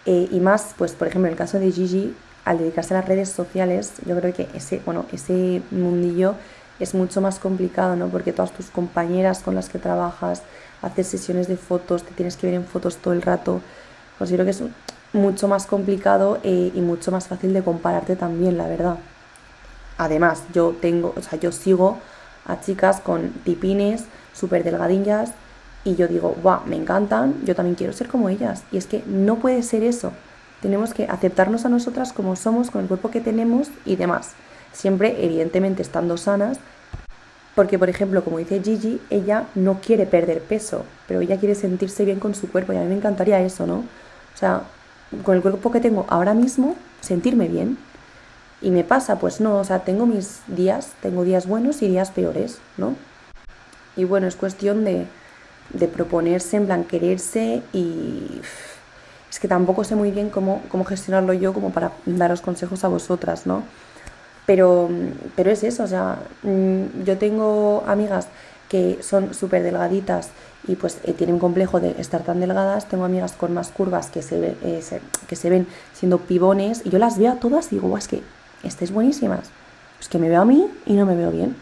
Eh, 0.05 0.27
y 0.31 0.39
más, 0.39 0.73
pues 0.77 0.93
por 0.93 1.07
ejemplo, 1.07 1.27
en 1.27 1.33
el 1.33 1.37
caso 1.37 1.59
de 1.59 1.71
Gigi, 1.71 2.15
al 2.45 2.57
dedicarse 2.57 2.93
a 2.93 2.97
las 2.97 3.07
redes 3.07 3.29
sociales, 3.29 3.93
yo 4.05 4.19
creo 4.19 4.33
que 4.33 4.49
ese, 4.53 4.81
bueno, 4.85 5.05
ese 5.11 5.61
mundillo 5.71 6.35
es 6.79 6.93
mucho 6.93 7.21
más 7.21 7.39
complicado, 7.39 7.95
¿no? 7.95 8.09
Porque 8.09 8.33
todas 8.33 8.51
tus 8.51 8.67
compañeras 8.67 9.39
con 9.43 9.55
las 9.55 9.69
que 9.69 9.79
trabajas, 9.79 10.43
haces 10.81 11.07
sesiones 11.07 11.47
de 11.47 11.55
fotos, 11.55 12.03
te 12.03 12.11
tienes 12.13 12.35
que 12.35 12.47
ver 12.47 12.55
en 12.55 12.65
fotos 12.65 12.97
todo 12.97 13.13
el 13.13 13.21
rato. 13.21 13.61
Considero 14.17 14.43
que 14.43 14.51
es 14.51 14.61
mucho 15.13 15.47
más 15.47 15.67
complicado 15.67 16.39
eh, 16.43 16.71
y 16.73 16.81
mucho 16.81 17.11
más 17.11 17.27
fácil 17.27 17.53
de 17.53 17.63
compararte 17.63 18.15
también, 18.15 18.57
la 18.57 18.67
verdad. 18.67 18.97
Además, 19.97 20.43
yo 20.53 20.75
tengo, 20.81 21.13
o 21.15 21.21
sea, 21.21 21.39
yo 21.39 21.51
sigo 21.51 21.99
a 22.45 22.59
chicas 22.59 22.99
con 22.99 23.29
tipines 23.45 24.05
súper 24.33 24.63
delgadillas 24.63 25.31
y 25.85 25.95
yo 25.95 26.07
digo, 26.07 26.35
guau, 26.41 26.61
me 26.65 26.75
encantan, 26.75 27.35
yo 27.45 27.55
también 27.55 27.75
quiero 27.75 27.93
ser 27.93 28.07
como 28.07 28.29
ellas. 28.29 28.63
Y 28.71 28.77
es 28.77 28.87
que 28.87 29.03
no 29.05 29.35
puede 29.35 29.63
ser 29.63 29.83
eso. 29.83 30.11
Tenemos 30.61 30.93
que 30.93 31.05
aceptarnos 31.05 31.65
a 31.65 31.69
nosotras 31.69 32.13
como 32.13 32.35
somos, 32.35 32.71
con 32.71 32.81
el 32.81 32.87
cuerpo 32.87 33.11
que 33.11 33.21
tenemos 33.21 33.67
y 33.85 33.97
demás. 33.97 34.31
Siempre, 34.71 35.23
evidentemente, 35.23 35.81
estando 35.81 36.17
sanas. 36.17 36.57
Porque, 37.53 37.77
por 37.77 37.89
ejemplo, 37.89 38.23
como 38.23 38.39
dice 38.39 38.61
Gigi, 38.63 38.99
ella 39.11 39.45
no 39.53 39.79
quiere 39.79 40.07
perder 40.07 40.41
peso, 40.41 40.85
pero 41.07 41.21
ella 41.21 41.37
quiere 41.37 41.53
sentirse 41.53 42.03
bien 42.03 42.19
con 42.19 42.33
su 42.33 42.49
cuerpo 42.49 42.73
y 42.73 42.77
a 42.77 42.79
mí 42.79 42.87
me 42.87 42.95
encantaría 42.95 43.39
eso, 43.41 43.67
¿no? 43.67 43.75
O 43.75 44.37
sea, 44.37 44.63
con 45.23 45.35
el 45.35 45.41
cuerpo 45.41 45.71
que 45.71 45.79
tengo 45.79 46.05
ahora 46.09 46.33
mismo, 46.33 46.75
sentirme 47.01 47.47
bien. 47.47 47.77
Y 48.61 48.71
me 48.71 48.83
pasa, 48.83 49.19
pues 49.19 49.41
no, 49.41 49.57
o 49.57 49.63
sea, 49.63 49.79
tengo 49.79 50.05
mis 50.05 50.41
días, 50.47 50.93
tengo 51.01 51.23
días 51.23 51.47
buenos 51.47 51.81
y 51.81 51.87
días 51.89 52.11
peores, 52.11 52.59
¿no? 52.77 52.95
Y 53.95 54.05
bueno, 54.05 54.27
es 54.27 54.35
cuestión 54.35 54.85
de, 54.85 55.05
de 55.71 55.87
proponerse, 55.87 56.57
en 56.57 56.65
plan, 56.65 56.83
quererse 56.83 57.61
y 57.73 58.41
es 59.29 59.39
que 59.39 59.47
tampoco 59.47 59.83
sé 59.83 59.95
muy 59.95 60.11
bien 60.11 60.29
cómo, 60.29 60.61
cómo 60.69 60.85
gestionarlo 60.85 61.33
yo 61.33 61.53
como 61.53 61.71
para 61.71 61.91
daros 62.05 62.41
consejos 62.41 62.83
a 62.83 62.87
vosotras, 62.87 63.45
¿no? 63.45 63.63
Pero, 64.45 64.89
pero 65.35 65.51
es 65.51 65.63
eso, 65.63 65.83
o 65.83 65.87
sea, 65.87 66.19
mm, 66.43 67.03
yo 67.03 67.17
tengo 67.17 67.83
amigas 67.87 68.27
que 68.73 69.03
son 69.03 69.35
súper 69.35 69.61
delgaditas 69.61 70.29
y 70.67 70.75
pues 70.75 70.97
eh, 71.03 71.13
tienen 71.13 71.37
complejo 71.37 71.79
de 71.79 71.91
estar 72.01 72.23
tan 72.23 72.39
delgadas. 72.39 72.87
Tengo 72.87 73.05
amigas 73.05 73.33
con 73.33 73.53
más 73.53 73.69
curvas 73.69 74.09
que 74.09 74.23
se, 74.23 74.57
eh, 74.63 74.81
que 75.27 75.35
se 75.35 75.51
ven 75.51 75.67
siendo 75.93 76.17
pibones 76.17 76.81
y 76.83 76.89
yo 76.89 76.97
las 76.97 77.19
veo 77.19 77.33
a 77.33 77.35
todas 77.35 77.71
y 77.71 77.75
digo, 77.75 77.95
es 77.95 78.07
que 78.07 78.23
estáis 78.63 78.91
buenísimas. 78.91 79.51
Es 80.01 80.09
que 80.09 80.17
me 80.17 80.27
veo 80.27 80.41
a 80.41 80.45
mí 80.45 80.65
y 80.87 80.93
no 80.93 81.05
me 81.05 81.15
veo 81.15 81.29
bien. 81.29 81.55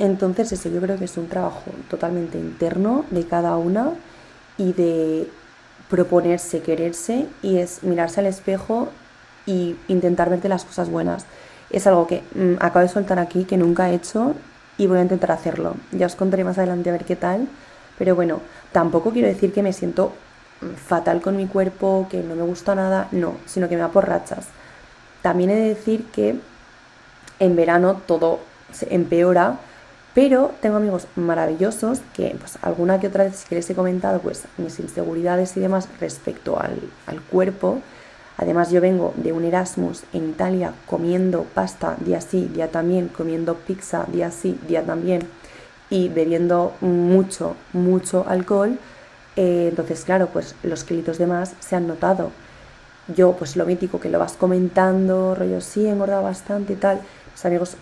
Entonces 0.00 0.50
ese 0.50 0.72
yo 0.72 0.80
creo 0.80 0.98
que 0.98 1.04
es 1.04 1.16
un 1.16 1.28
trabajo 1.28 1.62
totalmente 1.88 2.36
interno 2.36 3.04
de 3.12 3.24
cada 3.24 3.56
una 3.56 3.92
y 4.58 4.72
de 4.72 5.30
proponerse, 5.90 6.60
quererse 6.60 7.28
y 7.40 7.58
es 7.58 7.84
mirarse 7.84 8.18
al 8.18 8.26
espejo 8.26 8.88
y 9.46 9.76
intentar 9.86 10.28
verte 10.28 10.48
las 10.48 10.64
cosas 10.64 10.90
buenas. 10.90 11.24
Es 11.70 11.86
algo 11.86 12.08
que 12.08 12.24
mm, 12.34 12.54
acabo 12.58 12.80
de 12.80 12.88
soltar 12.88 13.20
aquí, 13.20 13.44
que 13.44 13.56
nunca 13.56 13.90
he 13.90 13.94
hecho 13.94 14.34
y 14.78 14.86
voy 14.86 14.98
a 14.98 15.02
intentar 15.02 15.32
hacerlo. 15.32 15.74
Ya 15.92 16.06
os 16.06 16.16
contaré 16.16 16.44
más 16.44 16.58
adelante 16.58 16.90
a 16.90 16.92
ver 16.92 17.04
qué 17.04 17.16
tal. 17.16 17.48
Pero 17.98 18.14
bueno, 18.16 18.40
tampoco 18.72 19.10
quiero 19.10 19.28
decir 19.28 19.52
que 19.52 19.62
me 19.62 19.72
siento 19.72 20.12
fatal 20.86 21.20
con 21.20 21.36
mi 21.36 21.46
cuerpo, 21.46 22.06
que 22.10 22.22
no 22.22 22.34
me 22.34 22.42
gusta 22.42 22.74
nada, 22.74 23.08
no, 23.12 23.34
sino 23.46 23.68
que 23.68 23.76
me 23.76 23.82
da 23.82 23.88
por 23.88 24.08
rachas. 24.08 24.46
También 25.22 25.50
he 25.50 25.56
de 25.56 25.68
decir 25.68 26.04
que 26.06 26.36
en 27.38 27.56
verano 27.56 28.00
todo 28.06 28.40
se 28.72 28.92
empeora, 28.94 29.58
pero 30.14 30.52
tengo 30.60 30.76
amigos 30.76 31.06
maravillosos 31.16 32.00
que 32.14 32.36
pues 32.38 32.58
alguna 32.62 33.00
que 33.00 33.08
otra 33.08 33.24
vez 33.24 33.44
que 33.48 33.56
les 33.56 33.68
he 33.70 33.74
comentado 33.74 34.20
pues 34.20 34.44
mis 34.58 34.78
inseguridades 34.78 35.56
y 35.56 35.60
demás 35.60 35.88
respecto 36.00 36.60
al, 36.60 36.80
al 37.06 37.20
cuerpo 37.20 37.80
Además 38.36 38.70
yo 38.70 38.80
vengo 38.80 39.14
de 39.16 39.32
un 39.32 39.44
Erasmus 39.44 40.02
en 40.12 40.30
Italia 40.30 40.72
comiendo 40.86 41.44
pasta 41.54 41.96
día 42.00 42.20
sí, 42.20 42.50
día 42.52 42.68
también, 42.70 43.08
comiendo 43.08 43.54
pizza 43.54 44.06
día 44.10 44.30
sí, 44.30 44.58
día 44.66 44.84
también 44.84 45.22
y 45.88 46.08
bebiendo 46.08 46.72
mucho, 46.80 47.54
mucho 47.72 48.24
alcohol. 48.28 48.78
Eh, 49.36 49.68
entonces, 49.70 50.04
claro, 50.04 50.28
pues 50.32 50.54
los 50.62 50.84
kilitos 50.84 51.18
de 51.18 51.26
más 51.26 51.54
se 51.60 51.76
han 51.76 51.86
notado. 51.86 52.30
Yo, 53.14 53.32
pues 53.36 53.56
lo 53.56 53.66
mítico, 53.66 54.00
que 54.00 54.08
lo 54.08 54.18
vas 54.18 54.32
comentando, 54.32 55.34
rollo, 55.34 55.60
sí, 55.60 55.86
he 55.86 55.90
engordado 55.90 56.22
bastante 56.22 56.72
y 56.72 56.76
tal. 56.76 57.00
Los 57.32 57.44
amigos 57.44 57.76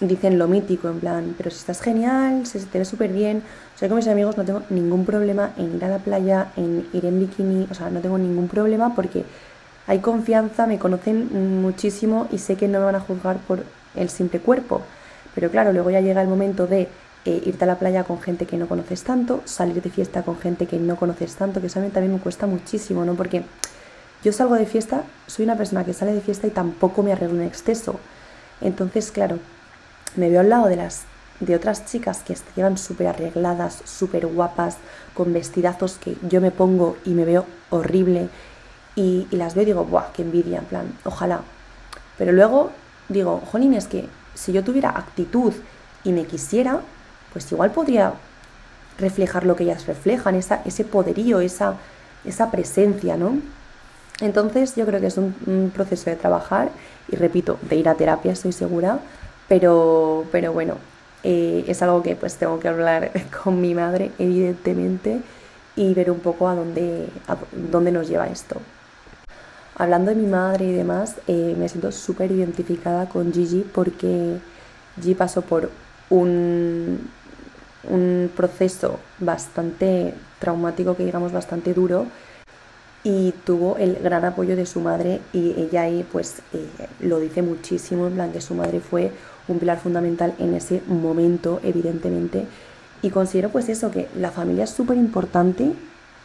dicen 0.00 0.38
lo 0.38 0.48
mítico, 0.48 0.88
en 0.88 1.00
plan, 1.00 1.34
pero 1.36 1.50
si 1.50 1.58
estás 1.58 1.80
genial, 1.80 2.46
se 2.46 2.58
te 2.60 2.78
ve 2.78 2.84
súper 2.84 3.12
bien. 3.12 3.42
O 3.74 3.78
sea, 3.78 3.88
con 3.88 3.96
mis 3.96 4.08
amigos 4.08 4.36
no 4.36 4.44
tengo 4.44 4.62
ningún 4.70 5.04
problema 5.04 5.52
en 5.56 5.76
ir 5.76 5.84
a 5.84 5.88
la 5.88 5.98
playa, 5.98 6.48
en 6.56 6.86
ir 6.92 7.06
en 7.06 7.20
bikini, 7.20 7.68
o 7.70 7.74
sea, 7.74 7.90
no 7.90 8.00
tengo 8.00 8.18
ningún 8.18 8.48
problema 8.48 8.94
porque 8.94 9.24
hay 9.86 9.98
confianza, 9.98 10.66
me 10.66 10.78
conocen 10.78 11.60
muchísimo 11.60 12.26
y 12.32 12.38
sé 12.38 12.56
que 12.56 12.68
no 12.68 12.78
me 12.78 12.86
van 12.86 12.96
a 12.96 13.00
juzgar 13.00 13.38
por 13.38 13.64
el 13.94 14.08
simple 14.08 14.40
cuerpo. 14.40 14.82
Pero 15.34 15.50
claro, 15.50 15.72
luego 15.72 15.90
ya 15.90 16.00
llega 16.00 16.22
el 16.22 16.28
momento 16.28 16.66
de 16.66 16.88
eh, 17.24 17.42
irte 17.44 17.64
a 17.64 17.66
la 17.66 17.78
playa 17.78 18.04
con 18.04 18.20
gente 18.20 18.46
que 18.46 18.56
no 18.56 18.68
conoces 18.68 19.02
tanto, 19.02 19.42
salir 19.44 19.82
de 19.82 19.90
fiesta 19.90 20.22
con 20.22 20.38
gente 20.38 20.66
que 20.66 20.78
no 20.78 20.96
conoces 20.96 21.34
tanto, 21.36 21.60
que 21.60 21.66
eso 21.66 21.80
a 21.80 21.82
mí 21.82 21.90
también 21.90 22.12
me 22.12 22.20
cuesta 22.20 22.46
muchísimo, 22.46 23.04
¿no? 23.04 23.14
Porque 23.14 23.44
yo 24.22 24.32
salgo 24.32 24.54
de 24.54 24.66
fiesta, 24.66 25.04
soy 25.26 25.44
una 25.44 25.56
persona 25.56 25.84
que 25.84 25.92
sale 25.92 26.14
de 26.14 26.20
fiesta 26.20 26.46
y 26.46 26.50
tampoco 26.50 27.02
me 27.02 27.12
arreglo 27.12 27.40
en 27.40 27.46
exceso. 27.46 27.98
Entonces, 28.60 29.10
claro, 29.10 29.38
me 30.16 30.30
veo 30.30 30.40
al 30.40 30.48
lado 30.48 30.66
de 30.66 30.76
las 30.76 31.02
de 31.40 31.56
otras 31.56 31.84
chicas 31.86 32.22
que 32.24 32.36
llevan 32.56 32.78
súper 32.78 33.08
arregladas, 33.08 33.82
súper 33.84 34.26
guapas, 34.26 34.76
con 35.14 35.32
vestidazos 35.32 35.98
que 35.98 36.16
yo 36.28 36.40
me 36.40 36.50
pongo 36.50 36.96
y 37.04 37.10
me 37.10 37.24
veo 37.24 37.44
horrible 37.70 38.28
y, 38.96 39.26
las 39.30 39.54
veo 39.54 39.62
y 39.62 39.66
digo, 39.66 39.84
¡buah, 39.84 40.12
qué 40.12 40.22
envidia! 40.22 40.58
En 40.58 40.64
plan, 40.64 40.98
ojalá. 41.04 41.40
Pero 42.16 42.32
luego 42.32 42.70
digo, 43.08 43.42
jolín, 43.50 43.74
es 43.74 43.86
que 43.86 44.08
si 44.34 44.52
yo 44.52 44.62
tuviera 44.64 44.90
actitud 44.90 45.52
y 46.04 46.12
me 46.12 46.24
quisiera, 46.24 46.80
pues 47.32 47.50
igual 47.52 47.70
podría 47.72 48.14
reflejar 48.98 49.44
lo 49.44 49.56
que 49.56 49.64
ellas 49.64 49.86
reflejan, 49.86 50.34
esa, 50.36 50.62
ese 50.64 50.84
poderío, 50.84 51.40
esa, 51.40 51.74
esa 52.24 52.50
presencia, 52.50 53.16
¿no? 53.16 53.38
Entonces 54.20 54.76
yo 54.76 54.86
creo 54.86 55.00
que 55.00 55.08
es 55.08 55.18
un, 55.18 55.72
proceso 55.74 56.10
de 56.10 56.16
trabajar 56.16 56.70
y 57.08 57.16
repito, 57.16 57.58
de 57.62 57.76
ir 57.76 57.88
a 57.88 57.94
terapia, 57.94 58.32
estoy 58.32 58.52
segura, 58.52 59.00
pero, 59.48 60.24
pero 60.30 60.52
bueno, 60.52 60.76
eh, 61.24 61.64
es 61.66 61.82
algo 61.82 62.02
que 62.02 62.14
pues 62.14 62.36
tengo 62.36 62.60
que 62.60 62.68
hablar 62.68 63.10
con 63.42 63.60
mi 63.60 63.74
madre, 63.74 64.12
evidentemente, 64.18 65.20
y 65.76 65.92
ver 65.94 66.10
un 66.10 66.20
poco 66.20 66.48
a 66.48 66.54
dónde, 66.54 67.08
a 67.26 67.36
dónde 67.70 67.90
nos 67.90 68.08
lleva 68.08 68.28
esto. 68.28 68.60
Hablando 69.76 70.10
de 70.10 70.16
mi 70.16 70.26
madre 70.26 70.66
y 70.66 70.72
demás, 70.72 71.16
eh, 71.26 71.56
me 71.58 71.68
siento 71.68 71.90
súper 71.90 72.30
identificada 72.30 73.08
con 73.08 73.32
Gigi 73.32 73.64
porque 73.74 74.38
Gigi 75.00 75.14
pasó 75.14 75.42
por 75.42 75.70
un, 76.10 77.00
un 77.90 78.30
proceso 78.36 79.00
bastante 79.18 80.14
traumático, 80.38 80.96
que 80.96 81.04
digamos 81.04 81.32
bastante 81.32 81.74
duro, 81.74 82.06
y 83.02 83.32
tuvo 83.44 83.76
el 83.76 83.96
gran 83.96 84.24
apoyo 84.24 84.56
de 84.56 84.64
su 84.64 84.80
madre 84.80 85.20
y 85.32 85.54
ella 85.58 85.82
ahí 85.82 86.06
pues 86.10 86.38
eh, 86.52 86.66
lo 87.00 87.18
dice 87.18 87.42
muchísimo, 87.42 88.06
en 88.06 88.14
plan 88.14 88.32
que 88.32 88.40
su 88.40 88.54
madre 88.54 88.80
fue 88.80 89.12
un 89.48 89.58
pilar 89.58 89.78
fundamental 89.78 90.34
en 90.38 90.54
ese 90.54 90.82
momento, 90.86 91.60
evidentemente, 91.64 92.46
y 93.02 93.10
considero 93.10 93.50
pues 93.50 93.68
eso, 93.68 93.90
que 93.90 94.08
la 94.16 94.30
familia 94.30 94.64
es 94.64 94.70
súper 94.70 94.96
importante 94.96 95.72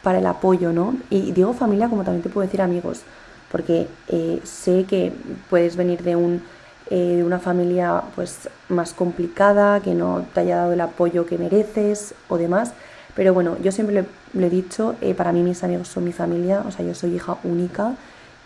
para 0.02 0.20
el 0.20 0.26
apoyo, 0.26 0.72
¿no? 0.72 0.96
Y 1.10 1.32
digo 1.32 1.52
familia 1.52 1.88
como 1.88 2.04
también 2.04 2.22
te 2.22 2.30
puedo 2.30 2.46
decir 2.46 2.62
amigos, 2.62 3.02
porque 3.50 3.88
eh, 4.08 4.40
sé 4.44 4.84
que 4.84 5.12
puedes 5.48 5.76
venir 5.76 6.02
de, 6.02 6.16
un, 6.16 6.42
eh, 6.90 7.16
de 7.16 7.24
una 7.24 7.38
familia 7.38 8.02
pues 8.14 8.48
más 8.68 8.94
complicada, 8.94 9.80
que 9.80 9.94
no 9.94 10.26
te 10.32 10.40
haya 10.40 10.56
dado 10.56 10.72
el 10.72 10.80
apoyo 10.80 11.26
que 11.26 11.38
mereces 11.38 12.14
o 12.28 12.38
demás, 12.38 12.72
pero 13.14 13.34
bueno, 13.34 13.56
yo 13.62 13.72
siempre 13.72 14.06
lo, 14.34 14.46
he 14.46 14.50
dicho, 14.50 14.94
eh, 15.00 15.14
para 15.14 15.32
mí 15.32 15.42
mis 15.42 15.64
amigos 15.64 15.88
son 15.88 16.04
mi 16.04 16.12
familia, 16.12 16.62
o 16.66 16.70
sea, 16.70 16.84
yo 16.84 16.94
soy 16.94 17.14
hija 17.14 17.36
única 17.42 17.94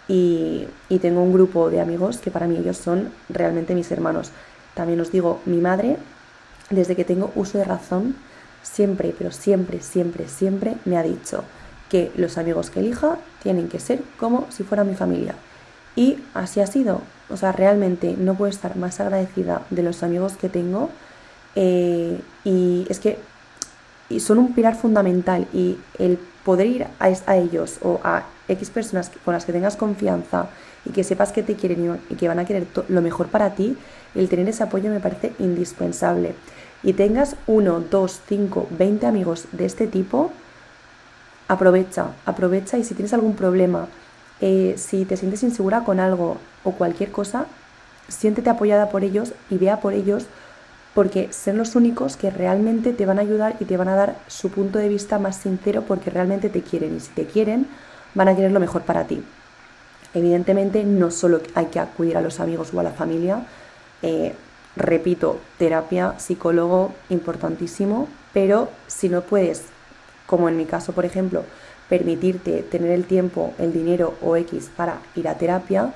y, 0.08 0.66
y 0.88 0.98
tengo 0.98 1.22
un 1.22 1.32
grupo 1.32 1.70
de 1.70 1.80
amigos 1.80 2.18
que 2.18 2.30
para 2.30 2.46
mí 2.46 2.56
ellos 2.56 2.78
son 2.78 3.10
realmente 3.28 3.74
mis 3.74 3.90
hermanos. 3.92 4.30
También 4.74 5.00
os 5.00 5.12
digo, 5.12 5.40
mi 5.44 5.58
madre, 5.58 5.98
desde 6.70 6.96
que 6.96 7.04
tengo 7.04 7.30
uso 7.34 7.58
de 7.58 7.64
razón, 7.64 8.16
siempre, 8.62 9.14
pero 9.16 9.30
siempre, 9.30 9.80
siempre, 9.80 10.28
siempre 10.28 10.76
me 10.86 10.96
ha 10.96 11.02
dicho, 11.02 11.44
que 11.88 12.10
los 12.16 12.38
amigos 12.38 12.70
que 12.70 12.80
elija 12.80 13.18
tienen 13.42 13.68
que 13.68 13.80
ser 13.80 14.00
como 14.18 14.46
si 14.50 14.62
fuera 14.64 14.84
mi 14.84 14.94
familia. 14.94 15.34
Y 15.96 16.18
así 16.34 16.60
ha 16.60 16.66
sido. 16.66 17.02
O 17.30 17.36
sea, 17.36 17.52
realmente 17.52 18.16
no 18.18 18.34
puedo 18.34 18.50
estar 18.50 18.76
más 18.76 19.00
agradecida 19.00 19.62
de 19.70 19.82
los 19.82 20.02
amigos 20.02 20.34
que 20.36 20.48
tengo. 20.48 20.90
Eh, 21.54 22.20
y 22.44 22.86
es 22.88 22.98
que 22.98 23.18
son 24.18 24.38
un 24.38 24.54
pilar 24.54 24.76
fundamental 24.76 25.46
y 25.52 25.78
el 25.98 26.18
poder 26.44 26.66
ir 26.66 26.86
a, 26.98 27.36
ellos 27.36 27.78
o 27.82 28.00
a 28.04 28.24
X 28.48 28.70
personas 28.70 29.10
con 29.24 29.34
las 29.34 29.44
que 29.44 29.52
tengas 29.52 29.76
confianza 29.76 30.48
y 30.84 30.90
que 30.90 31.04
sepas 31.04 31.32
que 31.32 31.42
te 31.42 31.54
quieren 31.54 31.98
y 32.10 32.14
que 32.16 32.28
van 32.28 32.38
a 32.38 32.44
querer 32.44 32.66
lo 32.88 33.00
mejor 33.00 33.28
para 33.28 33.54
ti, 33.54 33.76
el 34.14 34.28
tener 34.28 34.48
ese 34.48 34.62
apoyo 34.62 34.90
me 34.90 35.00
parece 35.00 35.32
indispensable. 35.38 36.34
Y 36.82 36.92
tengas 36.92 37.36
uno, 37.46 37.80
dos, 37.80 38.20
cinco, 38.28 38.68
veinte 38.70 39.06
amigos 39.06 39.46
de 39.52 39.64
este 39.64 39.86
tipo, 39.86 40.30
aprovecha, 41.48 42.08
aprovecha 42.26 42.78
y 42.78 42.84
si 42.84 42.94
tienes 42.94 43.12
algún 43.12 43.34
problema, 43.34 43.88
eh, 44.40 44.74
si 44.76 45.04
te 45.04 45.16
sientes 45.16 45.42
insegura 45.42 45.84
con 45.84 46.00
algo 46.00 46.38
o 46.64 46.72
cualquier 46.72 47.10
cosa, 47.10 47.46
siéntete 48.08 48.50
apoyada 48.50 48.90
por 48.90 49.04
ellos 49.04 49.32
y 49.50 49.58
vea 49.58 49.80
por 49.80 49.92
ellos 49.92 50.26
porque 50.94 51.32
son 51.32 51.56
los 51.56 51.74
únicos 51.74 52.16
que 52.16 52.30
realmente 52.30 52.92
te 52.92 53.04
van 53.04 53.18
a 53.18 53.22
ayudar 53.22 53.56
y 53.58 53.64
te 53.64 53.76
van 53.76 53.88
a 53.88 53.96
dar 53.96 54.16
su 54.28 54.50
punto 54.50 54.78
de 54.78 54.88
vista 54.88 55.18
más 55.18 55.36
sincero 55.36 55.82
porque 55.82 56.10
realmente 56.10 56.48
te 56.48 56.62
quieren 56.62 56.96
y 56.96 57.00
si 57.00 57.10
te 57.10 57.26
quieren 57.26 57.66
van 58.14 58.28
a 58.28 58.36
querer 58.36 58.52
lo 58.52 58.60
mejor 58.60 58.82
para 58.82 59.04
ti. 59.04 59.22
Evidentemente 60.14 60.84
no 60.84 61.10
solo 61.10 61.40
hay 61.54 61.66
que 61.66 61.80
acudir 61.80 62.16
a 62.16 62.20
los 62.20 62.38
amigos 62.38 62.72
o 62.72 62.78
a 62.78 62.84
la 62.84 62.92
familia, 62.92 63.44
eh, 64.02 64.34
repito, 64.76 65.40
terapia, 65.58 66.14
psicólogo, 66.18 66.92
importantísimo, 67.10 68.08
pero 68.32 68.68
si 68.86 69.08
no 69.08 69.22
puedes 69.22 69.64
como 70.26 70.48
en 70.48 70.56
mi 70.56 70.64
caso, 70.64 70.92
por 70.92 71.04
ejemplo, 71.04 71.44
permitirte 71.88 72.62
tener 72.62 72.90
el 72.90 73.04
tiempo, 73.04 73.52
el 73.58 73.72
dinero 73.72 74.14
o 74.22 74.36
X 74.36 74.70
para 74.74 74.98
ir 75.14 75.28
a 75.28 75.34
terapia, 75.34 75.92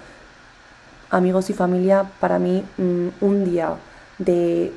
amigos 1.10 1.50
y 1.50 1.54
familia, 1.54 2.10
para 2.20 2.38
mí 2.38 2.64
mm, 2.76 3.08
un 3.24 3.44
día 3.44 3.76
de 4.18 4.72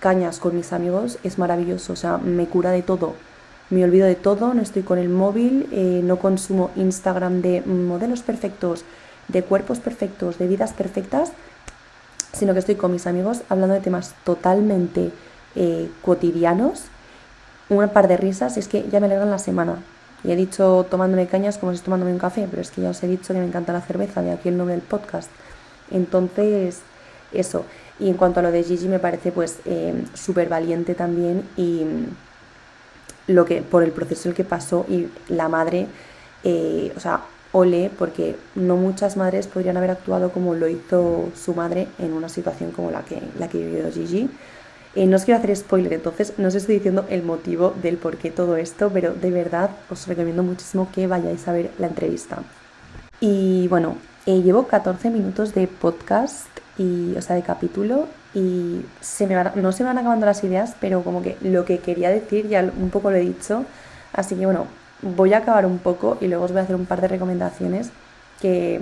cañas 0.00 0.38
con 0.38 0.56
mis 0.56 0.72
amigos 0.72 1.18
es 1.22 1.38
maravilloso, 1.38 1.92
o 1.92 1.96
sea, 1.96 2.18
me 2.18 2.46
cura 2.46 2.70
de 2.70 2.82
todo. 2.82 3.14
Me 3.70 3.84
olvido 3.84 4.06
de 4.06 4.14
todo, 4.14 4.54
no 4.54 4.62
estoy 4.62 4.82
con 4.82 4.98
el 4.98 5.10
móvil, 5.10 5.68
eh, 5.72 6.00
no 6.02 6.18
consumo 6.18 6.70
Instagram 6.74 7.42
de 7.42 7.60
modelos 7.62 8.22
perfectos, 8.22 8.84
de 9.28 9.42
cuerpos 9.42 9.78
perfectos, 9.78 10.38
de 10.38 10.46
vidas 10.48 10.72
perfectas, 10.72 11.32
sino 12.32 12.54
que 12.54 12.60
estoy 12.60 12.76
con 12.76 12.92
mis 12.92 13.06
amigos 13.06 13.42
hablando 13.48 13.74
de 13.74 13.80
temas 13.80 14.14
totalmente 14.24 15.10
eh, 15.54 15.90
cotidianos 16.02 16.84
un 17.68 17.88
par 17.88 18.08
de 18.08 18.16
risas 18.16 18.56
es 18.56 18.68
que 18.68 18.88
ya 18.90 19.00
me 19.00 19.06
alegran 19.06 19.30
la 19.30 19.38
semana. 19.38 19.76
Y 20.24 20.32
he 20.32 20.36
dicho 20.36 20.86
tomándome 20.90 21.26
cañas 21.26 21.58
como 21.58 21.74
si 21.74 21.80
tomándome 21.80 22.12
un 22.12 22.18
café, 22.18 22.46
pero 22.50 22.62
es 22.62 22.70
que 22.70 22.82
ya 22.82 22.90
os 22.90 23.02
he 23.02 23.06
dicho 23.06 23.32
que 23.32 23.40
me 23.40 23.46
encanta 23.46 23.72
la 23.72 23.80
cerveza, 23.80 24.22
de 24.22 24.32
aquí 24.32 24.48
el 24.48 24.56
nombre 24.56 24.74
del 24.74 24.84
podcast. 24.84 25.30
Entonces, 25.90 26.80
eso. 27.32 27.64
Y 28.00 28.08
en 28.08 28.14
cuanto 28.14 28.40
a 28.40 28.42
lo 28.42 28.50
de 28.50 28.62
Gigi, 28.62 28.88
me 28.88 28.98
parece 28.98 29.32
pues 29.32 29.58
eh, 29.64 30.04
súper 30.14 30.48
valiente 30.48 30.94
también 30.94 31.44
y 31.56 31.84
lo 33.26 33.44
que, 33.44 33.62
por 33.62 33.82
el 33.82 33.92
proceso 33.92 34.28
el 34.28 34.34
que 34.34 34.44
pasó 34.44 34.86
y 34.88 35.08
la 35.28 35.48
madre, 35.48 35.86
eh, 36.44 36.92
o 36.96 37.00
sea, 37.00 37.22
ole, 37.52 37.90
porque 37.98 38.36
no 38.54 38.76
muchas 38.76 39.16
madres 39.16 39.46
podrían 39.46 39.76
haber 39.76 39.90
actuado 39.90 40.30
como 40.30 40.54
lo 40.54 40.68
hizo 40.68 41.28
su 41.34 41.54
madre 41.54 41.88
en 41.98 42.12
una 42.12 42.28
situación 42.28 42.70
como 42.72 42.90
la 42.90 43.02
que, 43.02 43.22
la 43.38 43.48
que 43.48 43.58
vivió 43.58 43.90
Gigi. 43.92 44.30
Eh, 44.94 45.06
no 45.06 45.16
os 45.16 45.24
quiero 45.24 45.38
hacer 45.38 45.54
spoiler, 45.54 45.92
entonces 45.92 46.34
no 46.38 46.48
os 46.48 46.54
estoy 46.54 46.76
diciendo 46.76 47.04
el 47.08 47.22
motivo 47.22 47.74
del 47.82 47.98
por 47.98 48.16
qué 48.16 48.30
todo 48.30 48.56
esto, 48.56 48.90
pero 48.92 49.14
de 49.14 49.30
verdad 49.30 49.70
os 49.90 50.06
recomiendo 50.06 50.42
muchísimo 50.42 50.88
que 50.92 51.06
vayáis 51.06 51.46
a 51.46 51.52
ver 51.52 51.70
la 51.78 51.86
entrevista. 51.88 52.38
Y 53.20 53.68
bueno, 53.68 53.96
eh, 54.26 54.42
llevo 54.42 54.66
14 54.66 55.10
minutos 55.10 55.54
de 55.54 55.66
podcast, 55.66 56.48
y, 56.78 57.14
o 57.16 57.22
sea, 57.22 57.36
de 57.36 57.42
capítulo, 57.42 58.08
y 58.34 58.82
se 59.00 59.26
me 59.26 59.34
no 59.56 59.72
se 59.72 59.82
me 59.82 59.88
van 59.88 59.98
acabando 59.98 60.26
las 60.26 60.42
ideas, 60.44 60.74
pero 60.80 61.02
como 61.02 61.22
que 61.22 61.36
lo 61.42 61.64
que 61.64 61.78
quería 61.78 62.10
decir 62.10 62.48
ya 62.48 62.60
un 62.62 62.90
poco 62.90 63.10
lo 63.10 63.16
he 63.16 63.20
dicho. 63.20 63.64
Así 64.12 64.36
que 64.36 64.44
bueno, 64.44 64.66
voy 65.02 65.34
a 65.34 65.38
acabar 65.38 65.66
un 65.66 65.78
poco 65.78 66.18
y 66.20 66.28
luego 66.28 66.44
os 66.44 66.52
voy 66.52 66.60
a 66.60 66.64
hacer 66.64 66.76
un 66.76 66.86
par 66.86 67.00
de 67.00 67.08
recomendaciones 67.08 67.90
que, 68.40 68.80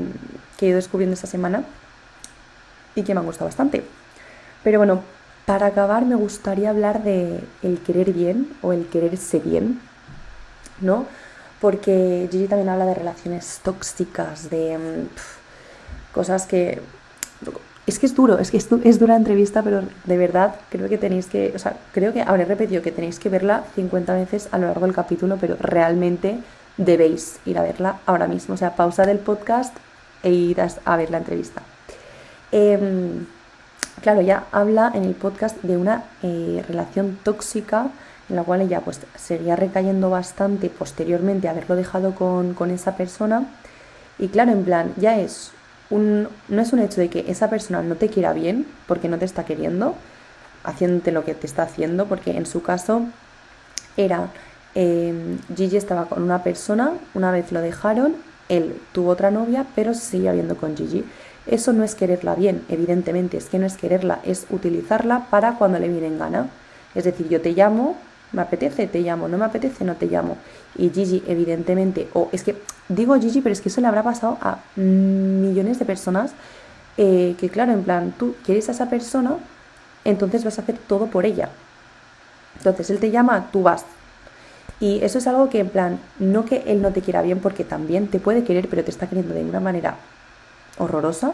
que 0.58 0.66
he 0.66 0.68
ido 0.70 0.76
descubriendo 0.76 1.14
esta 1.14 1.26
semana 1.26 1.64
y 2.94 3.02
que 3.02 3.14
me 3.14 3.20
han 3.20 3.26
gustado 3.26 3.46
bastante. 3.46 3.82
Pero 4.62 4.78
bueno, 4.78 5.02
para 5.46 5.66
acabar 5.66 6.04
me 6.04 6.16
gustaría 6.16 6.70
hablar 6.70 7.02
de 7.02 7.40
el 7.62 7.78
querer 7.78 8.12
bien 8.12 8.50
o 8.62 8.72
el 8.72 8.86
quererse 8.86 9.38
bien, 9.38 9.80
¿no? 10.80 11.06
Porque 11.60 12.28
Gigi 12.30 12.48
también 12.48 12.68
habla 12.68 12.84
de 12.84 12.94
relaciones 12.94 13.60
tóxicas, 13.62 14.50
de 14.50 14.76
mm, 14.76 16.12
cosas 16.12 16.46
que 16.46 16.80
es 17.86 18.00
que 18.00 18.06
es 18.06 18.16
duro, 18.16 18.38
es 18.38 18.50
que 18.50 18.56
es, 18.56 18.68
es, 18.84 18.98
dura 18.98 19.14
entrevista, 19.14 19.62
pero 19.62 19.82
de 20.04 20.18
verdad 20.18 20.56
creo 20.70 20.88
que 20.88 20.98
tenéis 20.98 21.26
que, 21.26 21.52
o 21.54 21.58
sea, 21.58 21.76
creo 21.92 22.12
que 22.12 22.22
habré 22.22 22.44
repetido 22.44 22.82
que 22.82 22.90
tenéis 22.90 23.20
que 23.20 23.28
verla 23.28 23.62
50 23.76 24.12
veces 24.14 24.48
a 24.50 24.58
lo 24.58 24.66
largo 24.66 24.86
del 24.86 24.94
capítulo, 24.94 25.38
pero 25.40 25.56
realmente 25.60 26.40
debéis 26.76 27.38
ir 27.46 27.58
a 27.58 27.62
verla 27.62 28.00
ahora 28.06 28.26
mismo. 28.26 28.54
O 28.54 28.56
sea, 28.56 28.74
pausa 28.74 29.06
del 29.06 29.18
podcast 29.18 29.76
e 30.24 30.30
ir 30.30 30.60
a, 30.60 30.96
ver 30.96 31.10
la 31.10 31.18
entrevista. 31.18 31.62
Em, 32.50 33.26
claro, 34.02 34.20
ya 34.20 34.46
habla 34.52 34.90
en 34.94 35.04
el 35.04 35.14
podcast 35.14 35.60
de 35.62 35.76
una 35.76 36.04
eh, 36.22 36.64
relación 36.68 37.18
tóxica 37.22 37.88
en 38.28 38.36
la 38.36 38.42
cual 38.42 38.60
ella 38.60 38.80
pues 38.80 39.00
seguía 39.16 39.56
recayendo 39.56 40.10
bastante 40.10 40.68
posteriormente 40.68 41.48
haberlo 41.48 41.76
dejado 41.76 42.14
con, 42.14 42.54
con 42.54 42.70
esa 42.70 42.96
persona. 42.96 43.46
Y 44.18 44.28
claro, 44.28 44.52
en 44.52 44.64
plan, 44.64 44.92
ya 44.96 45.18
es 45.18 45.52
no 45.90 46.62
es 46.62 46.72
un 46.72 46.80
hecho 46.80 47.00
de 47.00 47.08
que 47.08 47.24
esa 47.28 47.48
persona 47.48 47.82
no 47.82 47.94
te 47.94 48.08
quiera 48.08 48.32
bien 48.32 48.66
porque 48.86 49.08
no 49.08 49.18
te 49.18 49.24
está 49.24 49.44
queriendo, 49.44 49.94
haciéndote 50.64 51.12
lo 51.12 51.24
que 51.24 51.34
te 51.34 51.46
está 51.46 51.62
haciendo, 51.62 52.06
porque 52.06 52.36
en 52.36 52.46
su 52.46 52.62
caso 52.62 53.02
era, 53.96 54.28
em, 54.74 55.38
Gigi 55.54 55.76
estaba 55.76 56.06
con 56.06 56.22
una 56.22 56.42
persona, 56.42 56.92
una 57.14 57.30
vez 57.30 57.52
lo 57.52 57.60
dejaron, 57.60 58.16
él 58.48 58.80
tuvo 58.92 59.10
otra 59.10 59.30
novia, 59.30 59.64
pero 59.74 59.94
se 59.94 60.00
seguía 60.00 60.32
viendo 60.32 60.56
con 60.56 60.76
Gigi. 60.76 61.04
Eso 61.46 61.72
no 61.72 61.84
es 61.84 61.94
quererla 61.94 62.34
bien, 62.34 62.64
evidentemente, 62.68 63.36
es 63.36 63.46
que 63.46 63.58
no 63.58 63.66
es 63.66 63.76
quererla, 63.76 64.18
es 64.24 64.46
utilizarla 64.50 65.26
para 65.30 65.54
cuando 65.54 65.78
le 65.78 65.88
viene 65.88 66.08
en 66.08 66.18
gana. 66.18 66.48
Es 66.94 67.04
decir, 67.04 67.28
yo 67.28 67.40
te 67.40 67.52
llamo, 67.52 67.96
me 68.32 68.42
apetece, 68.42 68.86
te 68.88 69.00
llamo, 69.00 69.28
no 69.28 69.38
me 69.38 69.44
apetece, 69.44 69.84
no 69.84 69.94
te 69.94 70.06
llamo. 70.06 70.36
Y 70.76 70.90
Gigi, 70.90 71.22
evidentemente, 71.26 72.08
o 72.14 72.28
es 72.32 72.42
que 72.42 72.56
digo 72.88 73.14
Gigi, 73.20 73.40
pero 73.42 73.52
es 73.52 73.60
que 73.60 73.68
eso 73.68 73.80
le 73.80 73.86
habrá 73.86 74.02
pasado 74.02 74.38
a 74.40 74.58
millones 74.74 75.78
de 75.78 75.84
personas 75.84 76.32
eh, 76.96 77.36
que, 77.38 77.48
claro, 77.48 77.72
en 77.72 77.84
plan, 77.84 78.14
tú 78.18 78.34
quieres 78.44 78.68
a 78.68 78.72
esa 78.72 78.90
persona, 78.90 79.36
entonces 80.04 80.44
vas 80.44 80.58
a 80.58 80.62
hacer 80.62 80.76
todo 80.78 81.06
por 81.06 81.26
ella. 81.26 81.50
Entonces 82.58 82.90
él 82.90 82.98
te 82.98 83.10
llama, 83.12 83.50
tú 83.52 83.62
vas. 83.62 83.84
Y 84.80 85.02
eso 85.04 85.18
es 85.18 85.26
algo 85.26 85.48
que, 85.48 85.60
en 85.60 85.68
plan, 85.68 85.98
no 86.18 86.44
que 86.44 86.64
él 86.66 86.82
no 86.82 86.92
te 86.92 87.02
quiera 87.02 87.22
bien, 87.22 87.38
porque 87.38 87.64
también 87.64 88.08
te 88.08 88.18
puede 88.18 88.42
querer, 88.42 88.68
pero 88.68 88.82
te 88.82 88.90
está 88.90 89.06
queriendo 89.06 89.34
de 89.34 89.44
una 89.44 89.60
manera 89.60 89.96
horrorosa, 90.78 91.32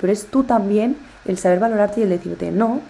pero 0.00 0.12
es 0.12 0.26
tú 0.26 0.44
también 0.44 0.96
el 1.24 1.38
saber 1.38 1.60
valorarte 1.60 2.00
y 2.00 2.02
el 2.04 2.10
decirte, 2.10 2.50
no, 2.50 2.80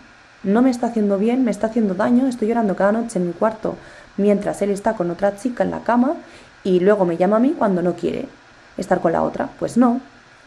no 0.42 0.62
me 0.62 0.70
está 0.70 0.88
haciendo 0.88 1.18
bien, 1.18 1.44
me 1.44 1.50
está 1.50 1.68
haciendo 1.68 1.94
daño, 1.94 2.26
estoy 2.26 2.48
llorando 2.48 2.76
cada 2.76 2.92
noche 2.92 3.18
en 3.18 3.28
mi 3.28 3.32
cuarto 3.32 3.76
mientras 4.16 4.62
él 4.62 4.70
está 4.70 4.94
con 4.94 5.10
otra 5.10 5.36
chica 5.36 5.64
en 5.64 5.70
la 5.70 5.80
cama 5.80 6.14
y 6.62 6.80
luego 6.80 7.04
me 7.04 7.16
llama 7.16 7.36
a 7.36 7.40
mí 7.40 7.54
cuando 7.56 7.82
no 7.82 7.94
quiere 7.94 8.28
estar 8.76 9.00
con 9.00 9.12
la 9.12 9.22
otra. 9.22 9.50
Pues 9.58 9.76
no, 9.76 10.00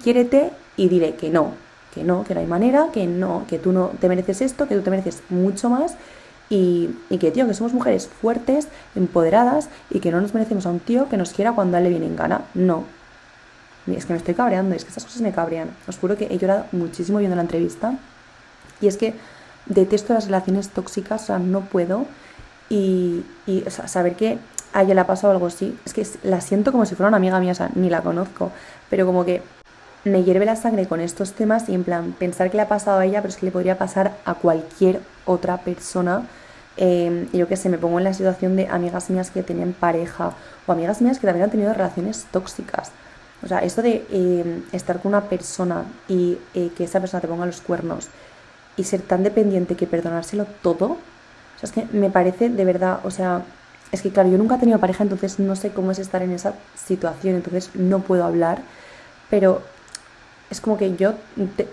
quiérete 0.03 0.51
y 0.75 0.89
diré 0.89 1.15
que 1.15 1.29
no, 1.29 1.51
que 1.93 2.03
no, 2.03 2.23
que 2.23 2.33
no 2.33 2.39
hay 2.39 2.47
manera, 2.47 2.89
que 2.91 3.07
no, 3.07 3.45
que 3.47 3.59
tú 3.59 3.71
no 3.71 3.91
te 3.99 4.09
mereces 4.09 4.41
esto, 4.41 4.67
que 4.67 4.75
tú 4.75 4.81
te 4.81 4.89
mereces 4.89 5.21
mucho 5.29 5.69
más 5.69 5.95
y, 6.49 6.89
que, 7.19 7.31
tío, 7.31 7.45
que 7.45 7.53
somos 7.53 7.73
mujeres 7.73 8.07
fuertes, 8.07 8.69
empoderadas 8.95 9.69
y 9.89 9.99
que 9.99 10.11
no 10.11 10.21
nos 10.21 10.33
merecemos 10.33 10.65
a 10.65 10.69
un 10.69 10.79
tío 10.79 11.09
que 11.09 11.17
nos 11.17 11.33
quiera 11.33 11.53
cuando 11.53 11.77
a 11.77 11.79
él 11.79 11.85
le 11.85 11.89
viene 11.89 12.05
en 12.05 12.15
gana. 12.15 12.41
No. 12.53 12.85
Es 13.87 14.05
que 14.05 14.13
me 14.13 14.19
estoy 14.19 14.33
cabreando, 14.33 14.75
es 14.75 14.83
que 14.83 14.89
estas 14.89 15.05
cosas 15.05 15.21
me 15.21 15.31
cabrean. 15.31 15.69
Os 15.87 15.97
juro 15.97 16.17
que 16.17 16.25
he 16.25 16.37
llorado 16.37 16.65
muchísimo 16.71 17.19
viendo 17.19 17.35
la 17.35 17.43
entrevista 17.43 17.97
y 18.81 18.87
es 18.87 18.97
que 18.97 19.13
detesto 19.65 20.13
las 20.13 20.25
relaciones 20.25 20.69
tóxicas, 20.69 21.23
o 21.23 21.25
sea, 21.27 21.39
no 21.39 21.61
puedo. 21.61 22.05
Y, 22.69 23.23
y 23.45 23.63
saber 23.69 24.15
que 24.15 24.39
a 24.73 24.83
ella 24.83 24.93
le 24.93 25.01
ha 25.01 25.07
pasado 25.07 25.31
algo 25.31 25.47
así, 25.47 25.77
es 25.85 25.93
que 25.93 26.05
la 26.23 26.41
siento 26.41 26.71
como 26.73 26.85
si 26.85 26.95
fuera 26.95 27.07
una 27.07 27.17
amiga 27.17 27.39
mía, 27.39 27.53
o 27.53 27.55
sea, 27.55 27.69
ni 27.75 27.89
la 27.89 28.01
conozco, 28.01 28.51
pero 28.89 29.05
como 29.05 29.23
que 29.23 29.41
me 30.03 30.23
hierve 30.23 30.45
la 30.45 30.55
sangre 30.55 30.85
con 30.85 30.99
estos 30.99 31.33
temas 31.33 31.69
y 31.69 31.73
en 31.73 31.83
plan 31.83 32.13
pensar 32.17 32.49
que 32.49 32.57
le 32.57 32.63
ha 32.63 32.67
pasado 32.67 32.99
a 32.99 33.05
ella, 33.05 33.21
pero 33.21 33.29
es 33.29 33.37
que 33.37 33.45
le 33.45 33.51
podría 33.51 33.77
pasar 33.77 34.17
a 34.25 34.33
cualquier 34.35 35.01
otra 35.25 35.57
persona. 35.57 36.23
Eh, 36.77 37.27
yo 37.33 37.47
que 37.47 37.57
sé, 37.57 37.69
me 37.69 37.77
pongo 37.77 37.97
en 37.97 38.03
la 38.03 38.13
situación 38.13 38.55
de 38.55 38.67
amigas 38.67 39.09
mías 39.09 39.31
que 39.31 39.43
tenían 39.43 39.73
pareja 39.73 40.33
o 40.65 40.71
amigas 40.71 41.01
mías 41.01 41.19
que 41.19 41.25
también 41.25 41.45
han 41.45 41.51
tenido 41.51 41.73
relaciones 41.73 42.25
tóxicas. 42.31 42.91
O 43.43 43.47
sea, 43.47 43.59
esto 43.59 43.81
de 43.81 44.05
em, 44.09 44.63
estar 44.71 45.01
con 45.01 45.09
una 45.09 45.25
persona 45.29 45.85
y 46.07 46.37
eh, 46.53 46.71
que 46.75 46.85
esa 46.85 46.99
persona 46.99 47.21
te 47.21 47.27
ponga 47.27 47.45
los 47.45 47.61
cuernos 47.61 48.09
y 48.75 48.83
ser 48.83 49.01
tan 49.01 49.23
dependiente 49.23 49.75
que 49.75 49.87
perdonárselo 49.87 50.45
todo, 50.61 50.85
o 50.91 51.59
sea, 51.59 51.67
es 51.67 51.71
que 51.71 51.87
me 51.97 52.09
parece 52.09 52.49
de 52.49 52.65
verdad, 52.65 52.99
o 53.03 53.11
sea, 53.11 53.43
es 53.91 54.01
que 54.01 54.11
claro, 54.11 54.29
yo 54.29 54.37
nunca 54.37 54.55
he 54.55 54.59
tenido 54.59 54.79
pareja, 54.79 55.03
entonces 55.03 55.39
no 55.39 55.55
sé 55.55 55.71
cómo 55.71 55.91
es 55.91 55.99
estar 55.99 56.21
en 56.21 56.31
esa 56.31 56.53
situación, 56.75 57.35
entonces 57.35 57.71
no 57.75 57.99
puedo 57.99 58.23
hablar, 58.23 58.59
pero 59.29 59.61
es 60.49 60.61
como 60.61 60.77
que 60.77 60.95
yo 60.95 61.13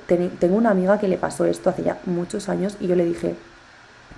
tengo 0.07 0.57
una 0.57 0.71
amiga 0.71 0.99
que 0.99 1.09
le 1.09 1.17
pasó 1.17 1.45
esto 1.45 1.71
hace 1.71 1.83
ya 1.83 1.99
muchos 2.07 2.49
años 2.49 2.77
y 2.81 2.87
yo 2.87 2.97
le 2.97 3.05
dije, 3.05 3.35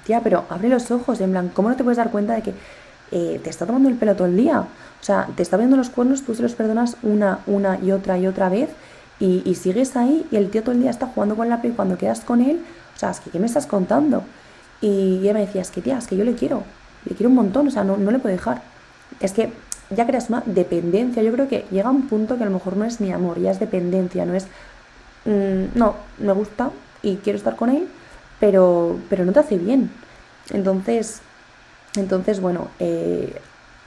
tía, 0.05 0.21
pero 0.21 0.45
abre 0.49 0.69
los 0.69 0.91
ojos, 0.91 1.21
en 1.21 1.31
plan, 1.31 1.51
¿cómo 1.53 1.69
no 1.69 1.77
te 1.77 1.85
puedes 1.85 1.99
dar 1.99 2.11
cuenta 2.11 2.35
de 2.35 2.43
que 2.43 2.55
eh, 3.11 3.40
te 3.42 3.51
está 3.51 3.66
tomando 3.66 3.88
el 3.88 3.97
pelo 3.97 4.14
todo 4.14 4.27
el 4.27 4.37
día? 4.37 4.61
O 4.61 5.05
sea, 5.05 5.29
te 5.37 5.42
está 5.42 5.57
viendo 5.57 5.77
los 5.77 5.90
cuernos, 5.90 6.23
tú 6.23 6.35
se 6.35 6.42
los 6.42 6.55
perdonas 6.55 6.97
una, 7.03 7.40
una 7.47 7.79
y 7.79 7.92
otra 7.92 8.19
y 8.19 8.27
otra 8.27 8.49
vez 8.49 8.71
y, 9.19 9.55
sigues 9.55 9.97
ahí 9.97 10.27
y 10.31 10.37
el 10.37 10.51
tío 10.51 10.62
todo 10.62 10.73
el 10.73 10.83
día 10.83 10.90
está 10.90 11.07
jugando 11.07 11.37
con 11.37 11.49
la 11.49 11.61
y 11.62 11.71
cuando 11.71 11.97
quedas 11.97 12.21
con 12.21 12.42
él, 12.42 12.61
o 12.95 12.99
sea, 12.99 13.11
es 13.11 13.21
que 13.21 13.31
¿qué 13.31 13.38
me 13.38 13.47
estás 13.47 13.66
contando? 13.66 14.23
Y 14.81 15.19
ella 15.21 15.33
me 15.33 15.40
decía, 15.40 15.62
es 15.62 15.71
que 15.71 15.81
tía, 15.81 15.99
es 15.99 16.07
que 16.07 16.16
yo 16.16 16.25
le 16.25 16.35
quiero, 16.35 16.62
le 17.07 17.14
quiero 17.14 17.31
un 17.31 17.37
montón, 17.37 17.69
o 17.69 17.71
sea, 17.71 17.83
no, 17.83 17.97
no 17.97 18.11
le 18.11 18.19
puedo 18.19 18.35
dejar. 18.35 18.61
Es 19.21 19.33
que 19.33 19.53
ya 19.90 20.07
creas 20.07 20.29
una 20.29 20.42
dependencia, 20.45 21.23
yo 21.23 21.33
creo 21.33 21.49
que 21.49 21.64
llega 21.71 21.90
un 21.90 22.09
punto 22.09 22.37
que 22.37 22.42
a 22.42 22.47
lo 22.47 22.53
mejor 22.53 22.77
no 22.77 22.85
es 22.85 23.01
ni 23.01 23.12
amor, 23.12 23.40
ya 23.40 23.51
es 23.51 23.61
dependencia, 23.61 24.27
no 24.27 24.35
es, 24.35 24.45
mm, 25.25 25.79
no, 25.79 25.95
me 26.19 26.33
gusta 26.33 26.71
y 27.03 27.16
quiero 27.16 27.38
estar 27.38 27.57
con 27.57 27.71
él, 27.71 27.88
pero, 28.38 28.99
pero 29.09 29.25
no 29.25 29.33
te 29.33 29.40
hace 29.40 29.57
bien. 29.57 29.90
Entonces, 30.51 31.23
entonces 31.97 32.41
bueno, 32.41 32.69
eh, 32.79 33.41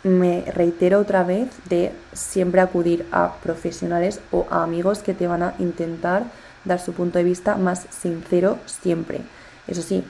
me 0.03 0.43
reitero 0.53 0.99
otra 0.99 1.23
vez 1.23 1.49
de 1.67 1.91
siempre 2.13 2.61
acudir 2.61 3.05
a 3.11 3.35
profesionales 3.35 4.21
o 4.31 4.45
a 4.49 4.63
amigos 4.63 4.99
que 4.99 5.13
te 5.13 5.27
van 5.27 5.43
a 5.43 5.55
intentar 5.59 6.23
dar 6.65 6.79
su 6.79 6.93
punto 6.93 7.17
de 7.17 7.23
vista 7.23 7.55
más 7.55 7.85
sincero 7.89 8.59
siempre. 8.65 9.21
Eso 9.67 9.81
sí, 9.81 10.03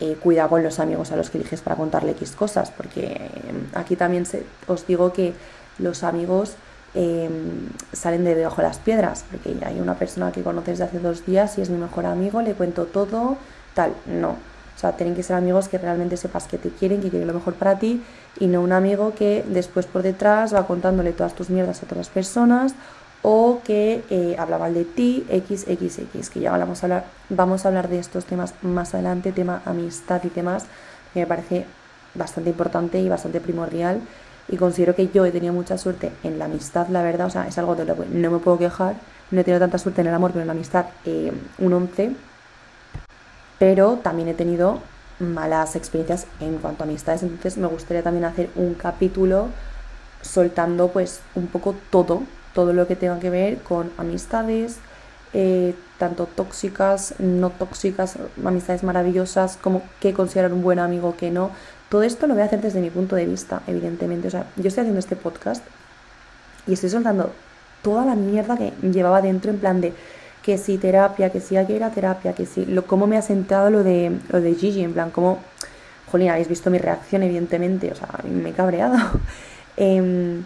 eh, 0.00 0.16
cuida 0.20 0.48
con 0.48 0.62
los 0.62 0.78
amigos 0.78 1.12
a 1.12 1.16
los 1.16 1.30
que 1.30 1.38
eliges 1.38 1.60
para 1.60 1.76
contarle 1.76 2.12
X 2.12 2.32
cosas, 2.32 2.70
porque 2.70 3.30
em, 3.48 3.66
aquí 3.74 3.96
también 3.96 4.26
se, 4.26 4.44
os 4.66 4.86
digo 4.86 5.12
que 5.12 5.32
los 5.78 6.02
amigos 6.02 6.54
em, 6.94 7.68
salen 7.92 8.24
de 8.24 8.34
debajo 8.34 8.62
de 8.62 8.68
las 8.68 8.78
piedras, 8.78 9.24
porque 9.30 9.56
hay 9.64 9.80
una 9.80 9.94
persona 9.94 10.30
que 10.30 10.42
conoces 10.42 10.78
de 10.78 10.84
hace 10.84 10.98
dos 10.98 11.24
días 11.26 11.58
y 11.58 11.62
es 11.62 11.70
mi 11.70 11.78
mejor 11.78 12.06
amigo, 12.06 12.42
le 12.42 12.54
cuento 12.54 12.84
todo, 12.84 13.36
tal, 13.74 13.92
no 14.06 14.51
sea, 14.82 14.92
tienen 14.92 15.14
que 15.14 15.22
ser 15.22 15.36
amigos 15.36 15.68
que 15.68 15.78
realmente 15.78 16.16
sepas 16.16 16.46
que 16.46 16.58
te 16.58 16.68
quieren, 16.68 17.00
que 17.00 17.08
quieren 17.08 17.28
lo 17.28 17.34
mejor 17.34 17.54
para 17.54 17.78
ti 17.78 18.02
y 18.38 18.46
no 18.46 18.60
un 18.60 18.72
amigo 18.72 19.14
que 19.14 19.44
después 19.48 19.86
por 19.86 20.02
detrás 20.02 20.54
va 20.54 20.66
contándole 20.66 21.12
todas 21.12 21.34
tus 21.34 21.50
mierdas 21.50 21.82
a 21.82 21.86
otras 21.86 22.08
personas 22.08 22.74
o 23.22 23.60
que 23.64 24.02
eh, 24.10 24.34
habla 24.38 24.58
mal 24.58 24.74
de 24.74 24.84
ti, 24.84 25.24
XXX, 25.30 26.28
que 26.30 26.40
ya 26.40 26.50
vamos 26.56 26.82
a, 26.82 26.86
hablar, 26.86 27.04
vamos 27.28 27.64
a 27.64 27.68
hablar 27.68 27.88
de 27.88 28.00
estos 28.00 28.24
temas 28.24 28.54
más 28.62 28.94
adelante, 28.94 29.30
tema 29.32 29.62
amistad 29.64 30.20
y 30.24 30.28
temas 30.28 30.66
que 31.14 31.20
me 31.20 31.26
parece 31.26 31.64
bastante 32.14 32.50
importante 32.50 33.00
y 33.00 33.08
bastante 33.08 33.40
primordial 33.40 34.00
y 34.48 34.56
considero 34.56 34.96
que 34.96 35.08
yo 35.08 35.24
he 35.24 35.30
tenido 35.30 35.54
mucha 35.54 35.78
suerte 35.78 36.10
en 36.24 36.38
la 36.38 36.46
amistad, 36.46 36.88
la 36.88 37.02
verdad, 37.02 37.28
o 37.28 37.30
sea, 37.30 37.46
es 37.46 37.56
algo 37.58 37.76
de 37.76 37.84
lo 37.84 37.96
que 37.96 38.06
no 38.06 38.30
me 38.30 38.38
puedo 38.38 38.58
quejar, 38.58 38.96
no 39.30 39.40
he 39.40 39.44
tenido 39.44 39.60
tanta 39.60 39.78
suerte 39.78 40.00
en 40.00 40.08
el 40.08 40.14
amor, 40.14 40.32
pero 40.32 40.42
en 40.42 40.48
la 40.48 40.52
amistad 40.52 40.86
eh, 41.06 41.32
un 41.58 41.72
11 41.72 42.16
pero 43.62 44.00
también 44.02 44.26
he 44.26 44.34
tenido 44.34 44.80
malas 45.20 45.76
experiencias 45.76 46.26
en 46.40 46.58
cuanto 46.58 46.82
a 46.82 46.86
amistades, 46.88 47.22
entonces 47.22 47.58
me 47.58 47.68
gustaría 47.68 48.02
también 48.02 48.24
hacer 48.24 48.50
un 48.56 48.74
capítulo 48.74 49.50
soltando 50.20 50.88
pues 50.88 51.20
un 51.36 51.46
poco 51.46 51.76
todo, 51.90 52.24
todo 52.54 52.72
lo 52.72 52.88
que 52.88 52.96
tenga 52.96 53.20
que 53.20 53.30
ver 53.30 53.58
con 53.58 53.92
amistades, 53.98 54.78
eh, 55.32 55.76
tanto 55.96 56.26
tóxicas, 56.26 57.14
no 57.20 57.50
tóxicas, 57.50 58.16
amistades 58.44 58.82
maravillosas, 58.82 59.56
como 59.58 59.82
qué 60.00 60.12
considerar 60.12 60.52
un 60.52 60.62
buen 60.62 60.80
amigo, 60.80 61.14
que 61.16 61.30
no. 61.30 61.52
Todo 61.88 62.02
esto 62.02 62.26
lo 62.26 62.34
voy 62.34 62.42
a 62.42 62.46
hacer 62.46 62.62
desde 62.62 62.80
mi 62.80 62.90
punto 62.90 63.14
de 63.14 63.26
vista, 63.26 63.62
evidentemente. 63.68 64.26
O 64.26 64.30
sea, 64.32 64.46
yo 64.56 64.66
estoy 64.66 64.80
haciendo 64.80 64.98
este 64.98 65.14
podcast 65.14 65.62
y 66.66 66.72
estoy 66.72 66.90
soltando 66.90 67.30
toda 67.80 68.04
la 68.04 68.16
mierda 68.16 68.56
que 68.56 68.72
llevaba 68.82 69.22
dentro 69.22 69.52
en 69.52 69.58
plan 69.58 69.80
de 69.80 69.92
que 70.42 70.58
si 70.58 70.78
terapia, 70.78 71.30
que 71.30 71.40
si 71.40 71.56
hay 71.56 71.66
que 71.66 71.74
ir 71.74 71.84
a 71.84 71.90
terapia, 71.90 72.32
que 72.34 72.46
si, 72.46 72.66
lo, 72.66 72.84
cómo 72.86 73.06
me 73.06 73.16
ha 73.16 73.22
sentado 73.22 73.70
lo 73.70 73.84
de, 73.84 74.18
lo 74.28 74.40
de 74.40 74.54
Gigi, 74.54 74.82
en 74.82 74.92
plan, 74.92 75.10
cómo, 75.10 75.38
jolín, 76.10 76.30
habéis 76.30 76.48
visto 76.48 76.70
mi 76.70 76.78
reacción, 76.78 77.22
evidentemente, 77.22 77.92
o 77.92 77.94
sea, 77.94 78.08
me 78.24 78.50
he 78.50 78.52
cabreado. 78.52 78.96
Em, 79.74 80.44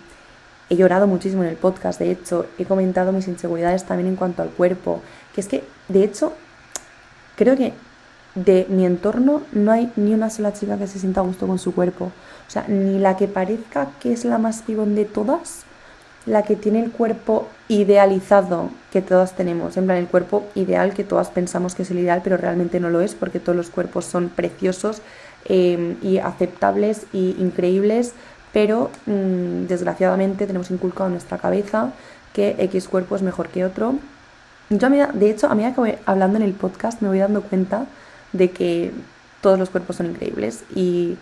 he 0.70 0.76
llorado 0.76 1.09
muchísimo 1.09 1.42
en 1.42 1.48
el 1.48 1.56
podcast, 1.56 1.98
de 1.98 2.12
hecho, 2.12 2.46
he 2.59 2.64
comentado 2.64 3.11
mis 3.11 3.26
inseguridades 3.26 3.85
también 3.85 4.09
en 4.09 4.14
cuanto 4.14 4.40
al 4.42 4.50
cuerpo, 4.50 5.02
que 5.35 5.40
es 5.40 5.48
que, 5.48 5.64
de 5.88 6.04
hecho, 6.04 6.32
creo 7.35 7.56
que 7.56 7.72
de 8.37 8.66
mi 8.68 8.87
entorno 8.87 9.42
no 9.52 9.72
hay 9.72 9.90
ni 9.96 10.14
una 10.14 10.30
sola 10.30 10.52
chica 10.52 10.78
que 10.78 10.87
se 10.87 11.00
sienta 11.00 11.20
a 11.20 11.24
gusto 11.24 11.46
con 11.46 11.59
su 11.59 11.74
cuerpo. 11.74 12.12
O 12.46 12.50
sea, 12.50 12.66
ni 12.68 12.98
la 12.98 13.16
que 13.16 13.26
parezca 13.26 13.88
que 13.98 14.12
es 14.12 14.24
la 14.24 14.38
más 14.38 14.62
pibón 14.62 14.94
de 14.94 15.06
todas, 15.06 15.64
la 16.26 16.42
que 16.42 16.56
tiene 16.56 16.82
el 16.82 16.90
cuerpo 16.90 17.48
idealizado 17.68 18.70
que 18.92 19.00
todas 19.00 19.36
tenemos, 19.36 19.76
en 19.76 19.86
plan 19.86 19.98
el 19.98 20.08
cuerpo 20.08 20.44
ideal 20.54 20.92
que 20.92 21.04
todas 21.04 21.30
pensamos 21.30 21.74
que 21.74 21.82
es 21.82 21.90
el 21.90 22.00
ideal, 22.00 22.20
pero 22.22 22.36
realmente 22.36 22.80
no 22.80 22.90
lo 22.90 23.00
es 23.00 23.14
porque 23.14 23.40
todos 23.40 23.56
los 23.56 23.70
cuerpos 23.70 24.04
son 24.04 24.28
preciosos 24.28 25.02
em, 25.44 25.96
y 26.02 26.18
aceptables 26.18 27.06
y 27.12 27.36
increíbles, 27.38 28.12
pero 28.52 28.90
mm, 29.06 29.66
desgraciadamente 29.66 30.46
tenemos 30.46 30.70
inculcado 30.70 31.06
en 31.06 31.12
nuestra 31.12 31.38
cabeza 31.38 31.92
que 32.32 32.56
X 32.58 32.88
cuerpo 32.88 33.16
es 33.16 33.22
mejor 33.22 33.48
que 33.48 33.64
otro. 33.64 33.94
Yo, 34.68 34.88
de 34.90 35.30
hecho, 35.30 35.46
a 35.46 35.54
medida 35.54 35.74
que 35.74 35.80
voy 35.80 35.94
hablando 36.06 36.38
en 36.38 36.42
el 36.42 36.52
podcast 36.52 37.00
me 37.02 37.08
voy 37.08 37.20
dando 37.20 37.42
cuenta 37.42 37.86
de 38.32 38.50
que 38.50 38.92
todos 39.40 39.58
los 39.58 39.70
cuerpos 39.70 39.96
son 39.96 40.06
increíbles 40.06 40.64
y, 40.74 41.16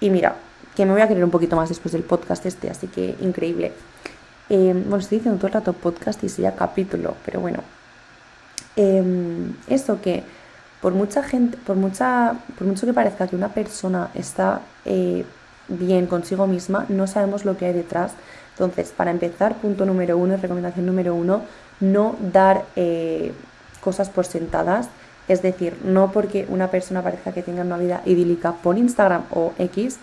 y 0.00 0.08
mira, 0.08 0.36
que 0.76 0.84
me 0.84 0.92
voy 0.92 1.00
a 1.00 1.08
querer 1.08 1.24
un 1.24 1.30
poquito 1.30 1.56
más 1.56 1.70
después 1.70 1.92
del 1.92 2.02
podcast 2.02 2.44
este, 2.46 2.70
así 2.70 2.86
que 2.86 3.16
increíble. 3.20 3.72
Em, 4.48 4.82
bueno, 4.82 4.98
estoy 4.98 5.18
diciendo 5.18 5.38
todo 5.38 5.48
el 5.48 5.54
rato 5.54 5.72
podcast 5.72 6.22
y 6.22 6.28
sería 6.28 6.54
capítulo, 6.54 7.16
pero 7.24 7.40
bueno. 7.40 7.60
Em, 8.76 9.54
eso 9.68 10.00
que 10.02 10.22
por 10.80 10.92
mucha 10.92 11.22
gente, 11.22 11.56
por 11.56 11.76
mucha, 11.76 12.34
por 12.58 12.66
mucho 12.66 12.86
que 12.86 12.92
parezca 12.92 13.26
que 13.26 13.34
una 13.34 13.48
persona 13.48 14.10
está 14.14 14.60
eh, 14.84 15.24
bien 15.68 16.06
consigo 16.06 16.46
misma, 16.46 16.84
no 16.90 17.06
sabemos 17.06 17.44
lo 17.44 17.56
que 17.56 17.66
hay 17.66 17.72
detrás. 17.72 18.12
Entonces, 18.52 18.92
para 18.96 19.10
empezar, 19.10 19.56
punto 19.56 19.86
número 19.86 20.16
uno, 20.18 20.36
recomendación 20.36 20.86
número 20.86 21.14
uno, 21.14 21.42
no 21.80 22.16
dar 22.20 22.66
eh, 22.76 23.32
cosas 23.80 24.10
por 24.10 24.26
sentadas. 24.26 24.88
Es 25.28 25.42
decir, 25.42 25.76
no 25.84 26.12
porque 26.12 26.46
una 26.48 26.70
persona 26.70 27.02
parezca 27.02 27.32
que 27.32 27.42
tenga 27.42 27.62
una 27.62 27.78
vida 27.78 28.02
idílica 28.04 28.52
por 28.52 28.78
Instagram 28.78 29.24
o 29.30 29.54
X, 29.58 29.98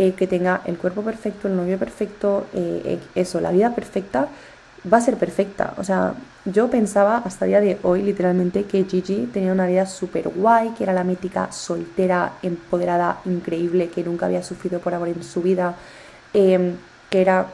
eh, 0.00 0.14
que 0.14 0.26
tenga 0.26 0.62
el 0.64 0.78
cuerpo 0.78 1.02
perfecto, 1.02 1.46
el 1.46 1.54
novio 1.54 1.76
perfecto, 1.76 2.46
eh, 2.54 2.98
eso, 3.14 3.38
la 3.38 3.50
vida 3.50 3.74
perfecta, 3.74 4.28
va 4.90 4.96
a 4.96 5.00
ser 5.02 5.16
perfecta. 5.16 5.74
O 5.76 5.84
sea, 5.84 6.14
yo 6.46 6.70
pensaba 6.70 7.18
hasta 7.18 7.44
el 7.44 7.50
día 7.50 7.60
de 7.60 7.78
hoy, 7.82 8.00
literalmente, 8.00 8.64
que 8.64 8.84
Gigi 8.84 9.28
tenía 9.30 9.52
una 9.52 9.66
vida 9.66 9.84
súper 9.84 10.30
guay, 10.30 10.70
que 10.70 10.84
era 10.84 10.94
la 10.94 11.04
mítica 11.04 11.52
soltera, 11.52 12.32
empoderada, 12.42 13.18
increíble, 13.26 13.90
que 13.90 14.02
nunca 14.02 14.24
había 14.24 14.42
sufrido 14.42 14.80
por 14.80 14.94
amor 14.94 15.08
en 15.08 15.22
su 15.22 15.42
vida, 15.42 15.74
em, 16.32 16.76
que 17.10 17.20
era, 17.20 17.48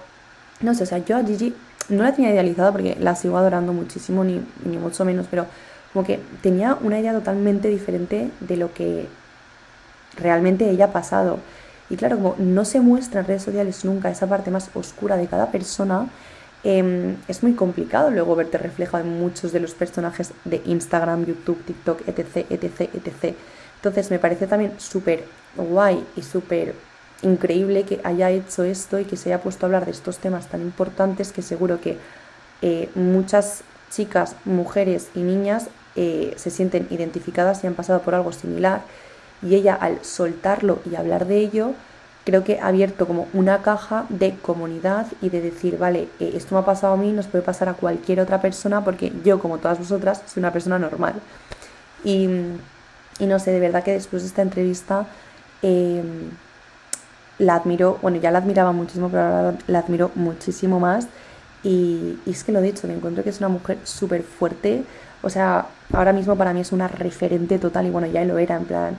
no 0.61 0.73
sé, 0.73 0.85
o 0.85 0.87
sea, 0.87 0.99
yo 0.99 1.17
a 1.17 1.25
Gigi 1.25 1.53
no 1.89 2.05
la 2.05 2.15
tenía 2.15 2.31
idealizada 2.31 2.71
porque 2.71 2.97
la 3.01 3.17
sigo 3.17 3.39
adorando 3.39 3.73
muchísimo, 3.73 4.23
ni, 4.23 4.41
ni 4.65 4.79
mucho 4.79 5.05
menos, 5.05 5.27
pero 5.29 5.47
como 5.93 6.07
que 6.07 6.21
tenía 6.43 6.79
una 6.81 7.01
idea 7.01 7.13
totalmente 7.13 7.67
diferente 7.67 8.31
de 8.39 8.57
lo 8.57 8.73
que 8.73 9.09
realmente 10.17 10.71
ella 10.71 10.85
ha 10.87 10.93
pasado. 10.93 11.41
Y 11.89 11.97
claro, 11.97 12.17
como 12.17 12.35
no 12.39 12.65
se 12.65 12.81
muestra 12.81 13.21
en 13.21 13.27
redes 13.27 13.43
sociales 13.43 13.85
nunca 13.85 14.11
esa 14.11 14.27
parte 14.27 14.51
más 14.51 14.71
oscura 14.75 15.17
de 15.17 15.27
cada 15.27 15.53
persona, 15.53 16.09
em, 16.65 17.17
es 17.29 17.43
muy 17.43 17.55
complicado 17.55 18.11
luego 18.11 18.35
verte 18.35 18.59
reflejado 18.59 19.05
en 19.05 19.19
muchos 19.19 19.53
de 19.53 19.61
los 19.61 19.75
personajes 19.75 20.33
de 20.45 20.63
Instagram, 20.65 21.25
YouTube, 21.27 21.65
TikTok, 21.65 22.09
etc., 22.09 22.47
etc., 22.51 22.91
etc. 22.95 23.37
Entonces 23.77 24.11
me 24.11 24.19
parece 24.19 24.47
también 24.47 24.73
súper 24.79 25.25
guay 25.57 26.05
y 26.17 26.23
súper 26.23 26.75
increíble 27.23 27.85
que 27.85 28.01
haya 28.05 28.31
hecho 28.31 28.65
esto 28.65 28.99
y 28.99 29.05
que 29.05 29.17
se 29.17 29.31
haya 29.33 29.43
puesto 29.43 29.65
a 29.65 29.69
hablar 29.69 29.85
de 29.85 29.93
estos 29.93 30.19
temas 30.19 30.49
tan 30.49 30.61
importantes 30.61 31.33
que 31.33 31.43
seguro 31.43 31.81
que 31.81 31.99
eh, 32.63 32.91
muchas 32.95 33.63
chicas, 33.91 34.37
mujeres 34.45 35.09
y 35.15 35.21
niñas 35.21 35.69
eh, 35.95 36.35
se 36.37 36.51
sienten 36.51 36.87
identificadas 36.91 37.63
y 37.65 37.67
han 37.67 37.75
pasado 37.75 38.01
por 38.03 38.15
algo 38.15 38.33
similar 38.33 38.83
y 39.43 39.55
ella 39.55 39.75
al 39.75 40.05
soltarlo 40.05 40.81
y 40.91 40.95
hablar 40.95 41.27
de 41.27 41.39
ello, 41.39 41.75
creo 42.27 42.43
que 42.43 42.59
ha 42.59 42.67
abierto 42.67 43.07
como 43.07 43.29
una 43.33 43.63
caja 43.63 44.05
de 44.09 44.35
comunidad 44.35 45.07
y 45.23 45.29
de 45.29 45.41
decir, 45.41 45.79
vale, 45.79 46.09
eh, 46.19 46.33
esto 46.35 46.57
me 46.57 46.61
ha 46.61 46.65
pasado 46.65 46.95
a 46.95 46.97
mí, 46.97 47.13
nos 47.13 47.29
puede 47.29 47.45
pasar 47.45 47.69
a 47.69 47.75
cualquier 47.75 48.21
otra 48.21 48.41
persona 48.41 48.83
porque 48.85 49.13
yo, 49.25 49.39
como 49.39 49.59
todas 49.59 49.79
vosotras, 49.79 50.23
soy 50.27 50.41
una 50.41 50.53
persona 50.53 50.79
normal. 50.79 51.15
Y, 52.03 52.29
no 53.21 53.39
sé, 53.39 53.53
de 53.53 53.61
verdad 53.61 53.85
que 53.85 53.93
después 53.93 54.23
de 54.23 54.29
esta 54.29 54.43
entrevista 54.43 55.07
em, 55.63 56.31
la 57.39 57.55
admiro, 57.55 57.99
bueno, 58.03 58.19
ya 58.19 58.31
la 58.33 58.39
admiraba 58.39 58.73
muchísimo, 58.73 59.09
pero 59.09 59.23
ahora 59.23 59.55
la 59.69 59.79
admiro 59.79 60.11
muchísimo 60.17 60.81
más. 60.81 61.07
Y, 61.63 62.19
y 62.27 62.31
es 62.31 62.45
que 62.45 62.53
lo 62.53 62.59
he 62.59 62.63
dicho, 62.63 62.89
me 62.89 62.95
encuentro 62.95 63.23
que 63.23 63.31
es 63.31 63.39
una 63.39 63.49
mujer 63.49 63.79
súper 63.85 64.23
fuerte. 64.25 64.85
O 65.23 65.31
sea, 65.31 65.67
ahora 65.93 66.13
mismo 66.13 66.37
para 66.37 66.53
mí 66.53 66.61
es 66.61 66.73
una 66.73 66.89
referente 66.89 67.59
total 67.59 67.87
y 67.87 67.91
bueno, 67.91 68.07
ya 68.09 68.25
lo 68.25 68.39
era, 68.39 68.57
en 68.57 68.65
plan, 68.65 68.99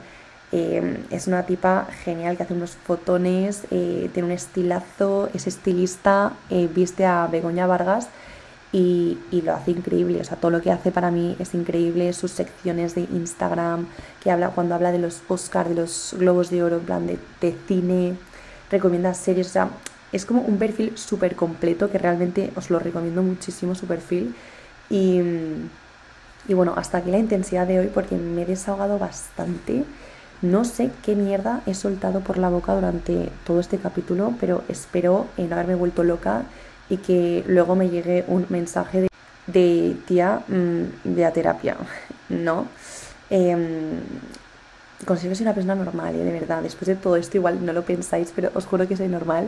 eh, 0.51 1.03
es 1.09 1.27
una 1.27 1.43
tipa 1.45 1.87
genial 2.03 2.37
que 2.37 2.43
hace 2.43 2.53
unos 2.53 2.71
fotones, 2.71 3.63
eh, 3.69 4.09
tiene 4.13 4.27
un 4.27 4.31
estilazo, 4.31 5.29
es 5.33 5.45
estilista, 5.45 6.33
eh, 6.49 6.69
viste 6.73 7.05
a 7.05 7.27
Begoña 7.27 7.67
Vargas 7.67 8.07
y, 8.71 9.17
lo 9.43 9.53
hace 9.53 9.71
increíble. 9.71 10.21
O 10.21 10.23
sea, 10.23 10.37
todo 10.37 10.51
lo 10.51 10.61
que 10.61 10.71
hace 10.71 10.91
para 10.91 11.11
mí 11.11 11.35
es 11.39 11.53
increíble. 11.53 12.13
Sus 12.13 12.31
secciones 12.31 12.95
de 12.95 13.01
Instagram, 13.01 13.87
que 14.23 14.31
habla 14.31 14.49
cuando 14.49 14.75
habla 14.75 14.91
de 14.91 14.99
los 14.99 15.21
Oscars, 15.27 15.69
de 15.69 15.75
los 15.75 16.15
Globos 16.17 16.49
de 16.49 16.63
Oro, 16.63 16.77
en 16.77 16.83
plan 16.83 17.07
de, 17.07 17.55
cine, 17.67 18.15
recomienda 18.71 19.13
series. 19.13 19.47
O 19.47 19.51
sea, 19.51 19.69
es 20.13 20.25
como 20.25 20.41
un 20.41 20.57
perfil 20.57 20.97
súper 20.97 21.35
completo 21.35 21.91
que 21.91 21.97
realmente 21.97 22.51
os 22.55 22.69
lo 22.69 22.79
recomiendo 22.79 23.21
muchísimo, 23.23 23.75
su 23.75 23.85
perfil. 23.87 24.35
Y, 24.89 25.21
y 26.47 26.53
bueno, 26.53 26.73
hasta 26.77 26.99
aquí 26.99 27.11
la 27.11 27.17
intensidad 27.17 27.67
de 27.67 27.79
hoy 27.79 27.87
porque 27.93 28.15
me 28.15 28.43
he 28.43 28.45
desahogado 28.45 28.97
bastante. 28.99 29.83
No 30.41 30.65
sé 30.65 30.91
qué 31.03 31.15
mierda 31.15 31.61
he 31.65 31.73
soltado 31.73 32.19
por 32.19 32.37
la 32.37 32.49
boca 32.49 32.75
durante 32.75 33.29
todo 33.45 33.59
este 33.59 33.79
capítulo, 33.79 34.35
pero 34.39 34.63
espero 34.67 35.25
no 35.35 35.53
haberme 35.55 35.73
vuelto 35.73 36.03
loca 36.03 36.43
y 36.89 36.97
que 36.97 37.43
luego 37.47 37.75
me 37.75 37.89
llegue 37.89 38.23
un 38.27 38.45
mensaje 38.49 39.07
de, 39.47 39.95
tía 40.05 40.43
mm, 40.47 41.15
de 41.15 41.25
a 41.25 41.31
terapia. 41.31 41.77
No. 42.29 42.67
Eh, 43.29 43.55
considero 45.05 45.31
que 45.31 45.35
soy 45.37 45.45
una 45.45 45.53
persona 45.53 45.75
normal, 45.75 46.13
¿eh? 46.13 46.25
de 46.25 46.31
verdad. 46.33 46.61
Después 46.61 46.87
de 46.87 46.97
todo 46.97 47.15
esto, 47.15 47.37
igual 47.37 47.65
no 47.65 47.71
lo 47.71 47.83
pensáis, 47.83 48.33
pero 48.35 48.51
os 48.53 48.65
juro 48.65 48.85
que 48.85 48.97
soy 48.97 49.07
normal. 49.07 49.47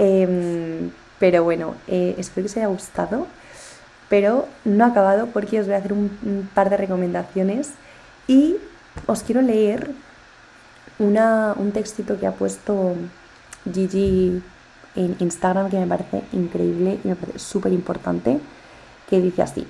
Em, 0.00 0.90
pero 1.20 1.44
bueno, 1.44 1.76
eh, 1.86 2.16
espero 2.18 2.44
que 2.44 2.50
os 2.50 2.56
haya 2.56 2.66
gustado. 2.66 3.28
Pero 4.08 4.48
no 4.64 4.84
ha 4.84 4.88
acabado 4.88 5.28
porque 5.28 5.60
os 5.60 5.66
voy 5.66 5.76
a 5.76 5.78
hacer 5.78 5.92
un 5.92 6.48
par 6.54 6.70
de 6.70 6.76
recomendaciones 6.76 7.70
y 8.26 8.56
os 9.06 9.22
quiero 9.22 9.42
leer 9.42 9.92
un 10.98 11.70
textito 11.72 12.18
que 12.18 12.26
ha 12.26 12.32
puesto 12.32 12.94
Gigi 13.72 14.42
en 14.96 15.16
Instagram 15.20 15.70
que 15.70 15.78
me 15.78 15.86
parece 15.86 16.22
increíble 16.32 16.98
y 17.04 17.08
me 17.08 17.14
parece 17.14 17.38
súper 17.38 17.72
importante, 17.72 18.40
que 19.08 19.20
dice 19.20 19.42
así, 19.42 19.66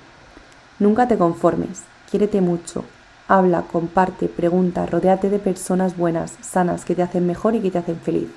nunca 0.79 1.07
te 1.07 1.17
conformes, 1.17 1.83
quiérete 2.09 2.41
mucho, 2.41 2.83
habla, 3.27 3.63
comparte, 3.71 4.27
pregunta, 4.27 4.87
rodéate 4.87 5.29
de 5.29 5.39
personas 5.39 5.95
buenas, 5.95 6.33
sanas, 6.41 6.83
que 6.83 6.95
te 6.95 7.03
hacen 7.03 7.27
mejor 7.27 7.55
y 7.55 7.59
que 7.59 7.71
te 7.71 7.77
hacen 7.77 7.99
feliz. 7.99 8.29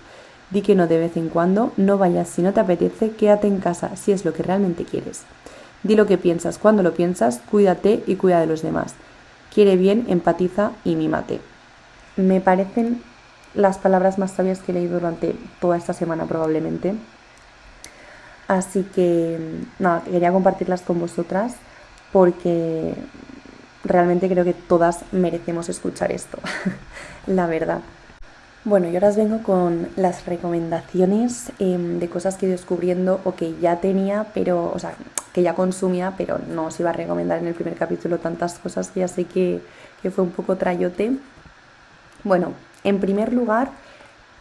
Di 0.50 0.60
que 0.60 0.74
no 0.74 0.86
de 0.86 0.98
vez 0.98 1.16
en 1.16 1.30
cuando, 1.30 1.72
no 1.78 1.96
vayas 1.96 2.28
si 2.28 2.42
no 2.42 2.52
te 2.52 2.60
apetece, 2.60 3.12
quédate 3.12 3.46
en 3.46 3.58
casa 3.58 3.96
si 3.96 4.12
es 4.12 4.26
lo 4.26 4.34
que 4.34 4.42
realmente 4.42 4.84
quieres. 4.84 5.22
Di 5.82 5.96
lo 5.96 6.06
que 6.06 6.18
piensas 6.18 6.58
cuando 6.58 6.82
lo 6.82 6.92
piensas, 6.92 7.40
cuídate 7.50 8.04
y 8.06 8.16
cuida 8.16 8.38
de 8.40 8.46
los 8.46 8.60
demás. 8.60 8.94
Quiere 9.52 9.76
bien, 9.76 10.04
empatiza 10.08 10.72
y 10.84 10.94
mímate 10.94 11.51
me 12.16 12.40
parecen 12.40 13.02
las 13.54 13.78
palabras 13.78 14.18
más 14.18 14.32
sabias 14.32 14.60
que 14.60 14.72
he 14.72 14.74
leído 14.74 14.94
durante 14.94 15.34
toda 15.60 15.76
esta 15.76 15.92
semana 15.92 16.26
probablemente. 16.26 16.94
Así 18.48 18.82
que 18.94 19.38
nada, 19.78 20.02
quería 20.02 20.32
compartirlas 20.32 20.82
con 20.82 21.00
vosotras 21.00 21.54
porque 22.12 22.94
realmente 23.84 24.28
creo 24.28 24.44
que 24.44 24.54
todas 24.54 25.04
merecemos 25.12 25.68
escuchar 25.68 26.12
esto, 26.12 26.38
la 27.26 27.46
verdad. 27.46 27.80
Bueno, 28.64 28.88
y 28.88 28.94
ahora 28.94 29.08
os 29.08 29.16
vengo 29.16 29.42
con 29.42 29.88
las 29.96 30.24
recomendaciones 30.24 31.50
em, 31.58 31.98
de 31.98 32.08
cosas 32.08 32.36
que 32.36 32.46
he 32.46 32.48
ido 32.48 32.56
descubriendo 32.56 33.20
o 33.24 33.34
que 33.34 33.56
ya 33.60 33.80
tenía, 33.80 34.26
pero, 34.34 34.70
o 34.72 34.78
sea, 34.78 34.94
que 35.32 35.42
ya 35.42 35.54
consumía, 35.54 36.14
pero 36.16 36.38
no 36.38 36.66
os 36.66 36.78
iba 36.78 36.90
a 36.90 36.92
recomendar 36.92 37.38
en 37.38 37.48
el 37.48 37.54
primer 37.54 37.74
capítulo 37.74 38.18
tantas 38.18 38.60
cosas 38.60 38.90
que 38.90 39.00
ya 39.00 39.08
sé 39.08 39.24
que, 39.24 39.60
que 40.00 40.12
fue 40.12 40.22
un 40.22 40.30
poco 40.30 40.56
trayote. 40.56 41.16
Bueno, 42.24 42.52
en 42.84 43.00
primer 43.00 43.32
lugar, 43.32 43.70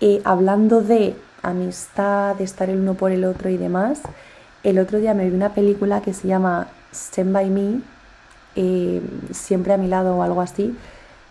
eh, 0.02 0.22
hablando 0.24 0.82
de 0.82 1.15
amistad, 1.41 2.36
de 2.36 2.44
estar 2.44 2.70
el 2.70 2.80
uno 2.80 2.94
por 2.94 3.12
el 3.12 3.26
otro 3.26 3.50
y 3.50 3.58
demás, 3.58 4.02
el 4.63 4.78
otro 4.78 5.00
día 5.00 5.15
me 5.15 5.28
vi 5.28 5.36
una 5.36 5.54
película 5.56 6.02
que 6.02 6.13
se 6.13 6.28
llama 6.28 6.67
Stand 6.94 7.34
By 7.34 7.50
Me, 7.50 7.82
eh, 8.56 9.02
siempre 9.32 9.74
a 9.74 9.78
mi 9.78 9.88
lado 9.88 10.15
o 10.17 10.24
algo 10.24 10.41
así. 10.41 10.76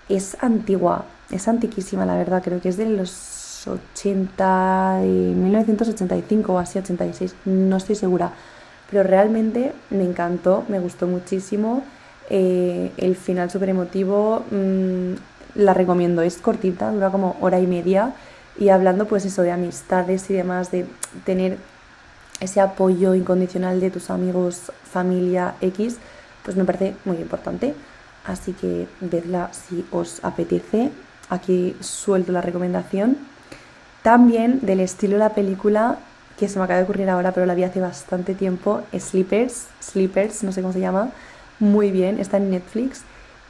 Es 0.08 0.36
antigua, 0.40 1.04
es 1.30 1.46
antiquísima, 1.46 2.04
la 2.04 2.16
verdad, 2.16 2.42
creo 2.42 2.60
que 2.60 2.70
es 2.70 2.76
de 2.76 2.86
los 2.86 3.66
80, 3.68 4.98
de 5.02 5.06
1985 5.06 6.52
o 6.52 6.58
así, 6.58 6.78
86, 6.80 7.34
no 7.44 7.76
estoy 7.76 7.94
segura. 7.94 8.32
Pero 8.90 9.04
realmente 9.04 9.72
me 9.90 10.02
encantó, 10.04 10.64
me 10.68 10.80
gustó 10.80 11.06
muchísimo. 11.06 11.84
Eh, 12.28 12.92
el 12.96 13.14
final 13.16 13.50
súper 13.50 13.68
emotivo, 13.68 14.44
mm, 14.50 15.14
la 15.54 15.74
recomiendo. 15.74 16.22
Es 16.22 16.38
cortita, 16.38 16.90
dura 16.90 17.10
como 17.10 17.36
hora 17.40 17.60
y 17.60 17.66
media 17.66 18.14
y 18.58 18.68
hablando 18.68 19.06
pues 19.06 19.24
eso 19.24 19.42
de 19.42 19.52
amistades 19.52 20.28
y 20.30 20.34
demás, 20.34 20.70
de 20.70 20.86
tener 21.24 21.58
ese 22.40 22.60
apoyo 22.60 23.14
incondicional 23.14 23.80
de 23.80 23.90
tus 23.90 24.10
amigos, 24.10 24.72
familia 24.90 25.54
X, 25.60 25.98
pues 26.44 26.56
me 26.56 26.64
parece 26.64 26.94
muy 27.04 27.16
importante. 27.18 27.74
Así 28.26 28.52
que 28.52 28.86
vedla 29.00 29.50
si 29.52 29.84
os 29.90 30.22
apetece. 30.24 30.90
Aquí 31.28 31.76
suelto 31.80 32.32
la 32.32 32.40
recomendación. 32.40 33.16
También 34.02 34.60
del 34.62 34.80
estilo 34.80 35.14
de 35.14 35.20
la 35.20 35.34
película, 35.34 35.98
que 36.38 36.48
se 36.48 36.58
me 36.58 36.64
acaba 36.64 36.78
de 36.78 36.84
ocurrir 36.84 37.08
ahora, 37.10 37.32
pero 37.32 37.46
la 37.46 37.54
vi 37.54 37.64
hace 37.64 37.80
bastante 37.80 38.34
tiempo, 38.34 38.82
Sleepers, 38.98 39.66
Sleepers, 39.80 40.42
no 40.42 40.52
sé 40.52 40.62
cómo 40.62 40.72
se 40.72 40.80
llama, 40.80 41.10
muy 41.58 41.90
bien, 41.90 42.18
está 42.18 42.38
en 42.38 42.50
Netflix. 42.50 43.02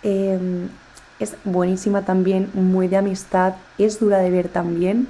Em, 0.03 0.69
es 1.21 1.37
buenísima 1.45 2.03
también, 2.03 2.51
muy 2.55 2.89
de 2.89 2.97
amistad, 2.97 3.55
es 3.79 4.01
dura 4.01 4.19
de 4.19 4.31
ver 4.31 4.49
también. 4.49 5.07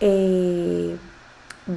Eh, 0.00 0.96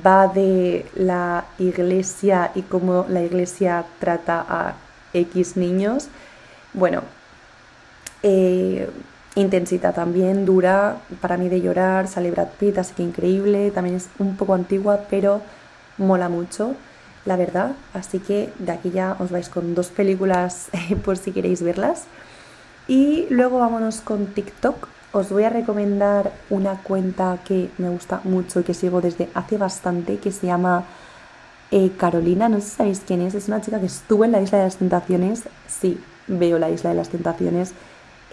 va 0.05 0.27
de 0.27 0.85
la 0.95 1.45
iglesia 1.59 2.51
y 2.55 2.61
cómo 2.61 3.05
la 3.09 3.21
iglesia 3.21 3.85
trata 3.99 4.45
a 4.47 4.75
X 5.13 5.57
niños. 5.57 6.07
Bueno, 6.73 7.01
eh, 8.23 8.89
intensita 9.35 9.93
también, 9.93 10.45
dura, 10.45 10.97
para 11.21 11.37
mí 11.37 11.49
de 11.49 11.61
llorar, 11.61 12.07
sale 12.07 12.31
Brad 12.31 12.49
Pitt, 12.59 12.77
así 12.77 12.93
que 12.93 13.03
increíble, 13.03 13.71
también 13.71 13.95
es 13.95 14.09
un 14.19 14.35
poco 14.37 14.53
antigua, 14.53 15.01
pero 15.09 15.41
mola 15.97 16.29
mucho, 16.29 16.75
la 17.25 17.35
verdad, 17.35 17.73
así 17.93 18.19
que 18.19 18.51
de 18.59 18.71
aquí 18.71 18.91
ya 18.91 19.15
os 19.19 19.31
vais 19.31 19.49
con 19.49 19.75
dos 19.75 19.87
películas 19.87 20.69
por 21.05 21.17
si 21.17 21.31
queréis 21.31 21.61
verlas. 21.61 22.05
Y 22.91 23.25
luego 23.29 23.59
vámonos 23.59 24.01
con 24.01 24.25
TikTok. 24.25 24.89
Os 25.13 25.29
voy 25.29 25.45
a 25.45 25.49
recomendar 25.49 26.33
una 26.49 26.75
cuenta 26.83 27.37
que 27.45 27.71
me 27.77 27.87
gusta 27.87 28.19
mucho 28.25 28.59
y 28.59 28.63
que 28.63 28.73
sigo 28.73 28.99
desde 28.99 29.29
hace 29.33 29.57
bastante, 29.57 30.17
que 30.17 30.33
se 30.33 30.47
llama 30.47 30.83
eh, 31.71 31.91
Carolina. 31.95 32.49
No 32.49 32.57
sé 32.57 32.63
si 32.63 32.75
sabéis 32.75 33.01
quién 33.07 33.21
es. 33.21 33.33
Es 33.33 33.47
una 33.47 33.61
chica 33.61 33.79
que 33.79 33.85
estuvo 33.85 34.25
en 34.25 34.33
la 34.33 34.41
Isla 34.41 34.57
de 34.57 34.65
las 34.65 34.75
Tentaciones. 34.75 35.43
Sí, 35.69 36.01
veo 36.27 36.59
la 36.59 36.69
Isla 36.69 36.89
de 36.89 36.97
las 36.97 37.07
Tentaciones. 37.07 37.71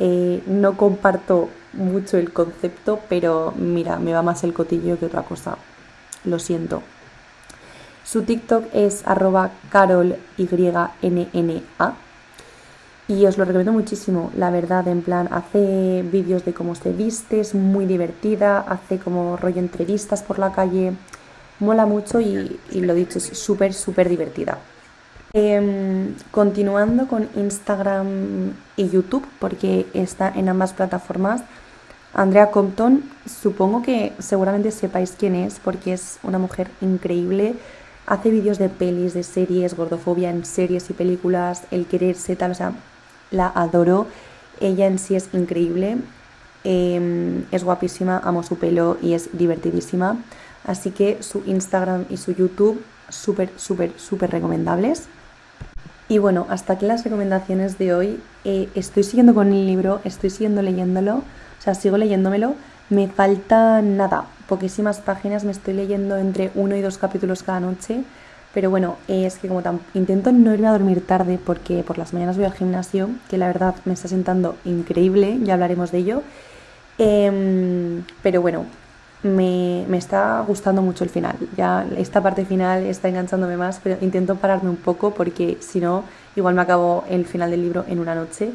Eh, 0.00 0.42
no 0.48 0.76
comparto 0.76 1.50
mucho 1.72 2.16
el 2.16 2.32
concepto, 2.32 2.98
pero 3.08 3.54
mira, 3.56 4.00
me 4.00 4.12
va 4.12 4.22
más 4.22 4.42
el 4.42 4.54
cotillo 4.54 4.98
que 4.98 5.06
otra 5.06 5.22
cosa. 5.22 5.56
Lo 6.24 6.40
siento. 6.40 6.82
Su 8.02 8.22
TikTok 8.22 8.64
es 8.74 9.06
arroba 9.06 9.52
carolynna 9.70 10.94
y 13.08 13.24
os 13.24 13.38
lo 13.38 13.46
recomiendo 13.46 13.72
muchísimo, 13.72 14.30
la 14.36 14.50
verdad, 14.50 14.86
en 14.86 15.00
plan, 15.00 15.28
hace 15.32 16.04
vídeos 16.12 16.44
de 16.44 16.52
cómo 16.52 16.74
se 16.74 16.92
viste, 16.92 17.40
es 17.40 17.54
muy 17.54 17.86
divertida, 17.86 18.60
hace 18.60 18.98
como 18.98 19.38
rollo 19.38 19.60
entrevistas 19.60 20.22
por 20.22 20.38
la 20.38 20.52
calle, 20.52 20.92
mola 21.58 21.86
mucho 21.86 22.20
y, 22.20 22.58
lo 22.70 22.94
dicho, 22.94 23.16
es 23.16 23.24
súper, 23.24 23.72
súper 23.72 24.10
divertida. 24.10 24.58
Em, 25.32 26.14
continuando 26.30 27.08
con 27.08 27.28
Instagram 27.34 28.52
y 28.76 28.90
YouTube, 28.90 29.26
porque 29.38 29.86
está 29.94 30.28
en 30.28 30.50
ambas 30.50 30.74
plataformas, 30.74 31.42
Andrea 32.12 32.50
Compton, 32.50 33.04
supongo 33.26 33.82
que 33.82 34.12
seguramente 34.18 34.70
sepáis 34.70 35.14
quién 35.18 35.34
es, 35.34 35.60
porque 35.60 35.94
es 35.94 36.18
una 36.22 36.38
mujer 36.38 36.70
increíble. 36.82 37.54
Hace 38.06 38.30
vídeos 38.30 38.58
de 38.58 38.68
pelis, 38.68 39.14
de 39.14 39.22
series, 39.22 39.76
gordofobia 39.76 40.30
en 40.30 40.44
series 40.44 40.90
y 40.90 40.94
películas, 40.94 41.64
el 41.70 41.86
quererse, 41.86 42.36
tal, 42.36 42.52
o 42.52 42.54
sea, 42.54 42.72
la 43.30 43.48
adoro. 43.48 44.06
Ella 44.60 44.86
en 44.86 44.98
sí 44.98 45.14
es 45.14 45.28
increíble, 45.32 45.98
em, 46.64 47.44
es 47.52 47.64
guapísima, 47.64 48.20
amo 48.24 48.42
su 48.42 48.58
pelo 48.58 48.96
y 49.02 49.14
es 49.14 49.30
divertidísima. 49.36 50.16
Así 50.64 50.90
que 50.90 51.22
su 51.22 51.42
Instagram 51.46 52.06
y 52.10 52.16
su 52.16 52.32
YouTube 52.32 52.82
súper, 53.08 53.50
súper, 53.56 53.92
súper 53.96 54.30
recomendables. 54.30 55.08
Y 56.08 56.18
bueno, 56.18 56.46
hasta 56.48 56.74
aquí 56.74 56.86
las 56.86 57.04
recomendaciones 57.04 57.78
de 57.78 57.94
hoy. 57.94 58.20
Eh, 58.44 58.68
estoy 58.74 59.04
siguiendo 59.04 59.34
con 59.34 59.48
el 59.48 59.66
libro, 59.66 60.00
estoy 60.04 60.30
siguiendo 60.30 60.62
leyéndolo, 60.62 61.16
o 61.16 61.62
sea, 61.62 61.74
sigo 61.74 61.98
leyéndomelo. 61.98 62.54
Me 62.88 63.08
falta 63.08 63.82
nada, 63.82 64.24
poquísimas 64.48 65.00
páginas, 65.00 65.44
me 65.44 65.52
estoy 65.52 65.74
leyendo 65.74 66.16
entre 66.16 66.50
uno 66.54 66.74
y 66.76 66.80
dos 66.80 66.96
capítulos 66.96 67.42
cada 67.42 67.60
noche. 67.60 68.04
Pero 68.58 68.70
bueno, 68.70 68.96
es 69.06 69.38
que 69.38 69.46
como 69.46 69.62
intento 69.94 70.32
no 70.32 70.52
irme 70.52 70.66
a 70.66 70.72
dormir 70.72 71.06
tarde 71.06 71.38
porque 71.38 71.84
por 71.84 71.96
las 71.96 72.12
mañanas 72.12 72.36
voy 72.36 72.44
al 72.44 72.54
gimnasio, 72.54 73.08
que 73.30 73.38
la 73.38 73.46
verdad 73.46 73.76
me 73.84 73.92
está 73.92 74.08
sentando 74.08 74.56
increíble, 74.64 75.38
ya 75.44 75.54
hablaremos 75.54 75.92
de 75.92 75.98
ello. 75.98 76.22
Em, 76.98 78.02
pero 78.20 78.42
bueno, 78.42 78.64
me, 79.22 79.84
me, 79.86 79.96
está 79.96 80.40
gustando 80.40 80.82
mucho 80.82 81.04
el 81.04 81.10
final. 81.10 81.36
Ya 81.56 81.86
esta 81.98 82.20
parte 82.20 82.44
final 82.44 82.82
está 82.82 83.08
enganchándome 83.08 83.56
más, 83.56 83.78
pero 83.80 83.96
intento 84.00 84.34
pararme 84.34 84.70
un 84.70 84.76
poco 84.76 85.12
porque 85.12 85.58
si 85.60 85.78
no, 85.78 86.02
igual 86.34 86.56
me 86.56 86.62
acabo 86.62 87.04
el 87.08 87.26
final 87.26 87.52
del 87.52 87.62
libro 87.62 87.84
en 87.86 88.00
una 88.00 88.16
noche. 88.16 88.50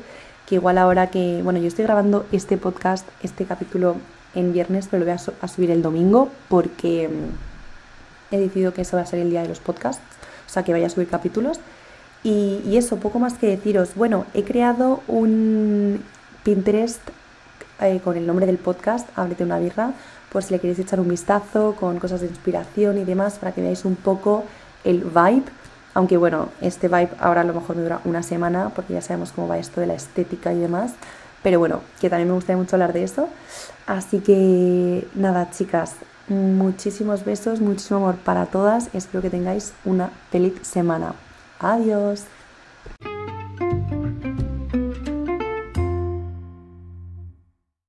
Que 0.46 0.56
igual 0.56 0.80
ahora 0.80 1.12
que, 1.12 1.40
bueno, 1.46 1.60
yo 1.60 1.68
estoy 1.70 1.86
grabando 1.86 2.26
este 2.34 2.58
podcast, 2.58 3.08
este 3.22 3.46
capítulo 3.46 3.96
en 4.36 4.52
viernes, 4.52 4.90
pero 4.92 5.06
lo 5.06 5.10
voy 5.10 5.18
a 5.42 5.48
subir 5.48 5.72
el 5.72 5.82
domingo 5.82 6.28
porque 6.50 7.10
he 8.34 8.40
decidido 8.40 8.74
que 8.74 8.82
eso 8.82 8.98
va 8.98 9.04
a 9.04 9.06
ser 9.06 9.20
el 9.20 9.30
día 9.30 9.44
de 9.44 9.48
los 9.48 9.60
podcasts, 9.60 10.02
o 10.48 10.50
sea 10.50 10.64
que 10.64 10.74
vaya 10.74 10.88
a 10.88 10.90
subir 10.90 11.08
capítulos. 11.08 11.60
Y, 12.24 12.78
eso, 12.78 12.98
poco 12.98 13.20
más 13.20 13.34
que 13.34 13.48
deciros. 13.48 13.96
Bueno, 13.96 14.26
he 14.34 14.44
creado 14.44 15.02
un 15.08 16.02
Pinterest 16.44 17.02
eh, 17.82 18.00
con 18.04 18.16
el 18.16 18.26
nombre 18.26 18.46
del 18.46 18.58
podcast, 18.58 19.08
Ábrete 19.18 19.44
una 19.44 19.60
birra, 19.60 19.92
por 20.32 20.42
si 20.42 20.54
le 20.54 20.60
queréis 20.60 20.80
echar 20.80 21.00
un 21.02 21.10
vistazo 21.10 21.76
con 21.78 22.00
cosas 22.00 22.22
de 22.22 22.28
inspiración 22.28 22.98
y 22.98 23.04
demás, 23.04 23.40
para 23.40 23.52
que 23.52 23.62
veáis 23.62 23.84
un 23.84 23.96
poco 23.96 24.46
el 24.86 25.04
vibe. 25.04 25.44
Aunque 25.94 26.18
bueno, 26.18 26.50
este 26.62 26.88
vibe 26.88 27.10
ahora 27.20 27.42
a 27.42 27.44
lo 27.44 27.54
mejor 27.54 27.76
me 27.76 27.84
dura 27.84 28.00
una 28.06 28.24
semana, 28.24 28.72
porque 28.74 28.94
ya 28.94 29.02
sabemos 29.02 29.34
cómo 29.34 29.48
va 29.50 29.58
esto 29.58 29.82
de 29.82 29.88
la 29.88 29.94
estética 29.94 30.54
y 30.54 30.60
demás. 30.60 30.94
Pero 31.44 31.60
bueno, 31.60 31.82
que 32.00 32.10
también 32.10 32.30
me 32.30 32.36
gustaría 32.36 32.58
mucho 32.58 32.78
hablar 32.78 32.94
de 32.94 33.04
eso. 33.04 33.28
Así 33.86 34.20
que 34.20 35.06
nada, 35.14 35.52
chicas, 35.52 35.96
Muchísimos 36.28 37.26
besos, 37.26 37.60
muchísimo 37.60 37.98
amor 37.98 38.16
para 38.16 38.46
todas. 38.46 38.90
Espero 38.94 39.22
que 39.22 39.30
tengáis 39.30 39.74
una 39.84 40.10
feliz 40.32 40.54
semana. 40.62 41.16
Adiós. 41.60 42.24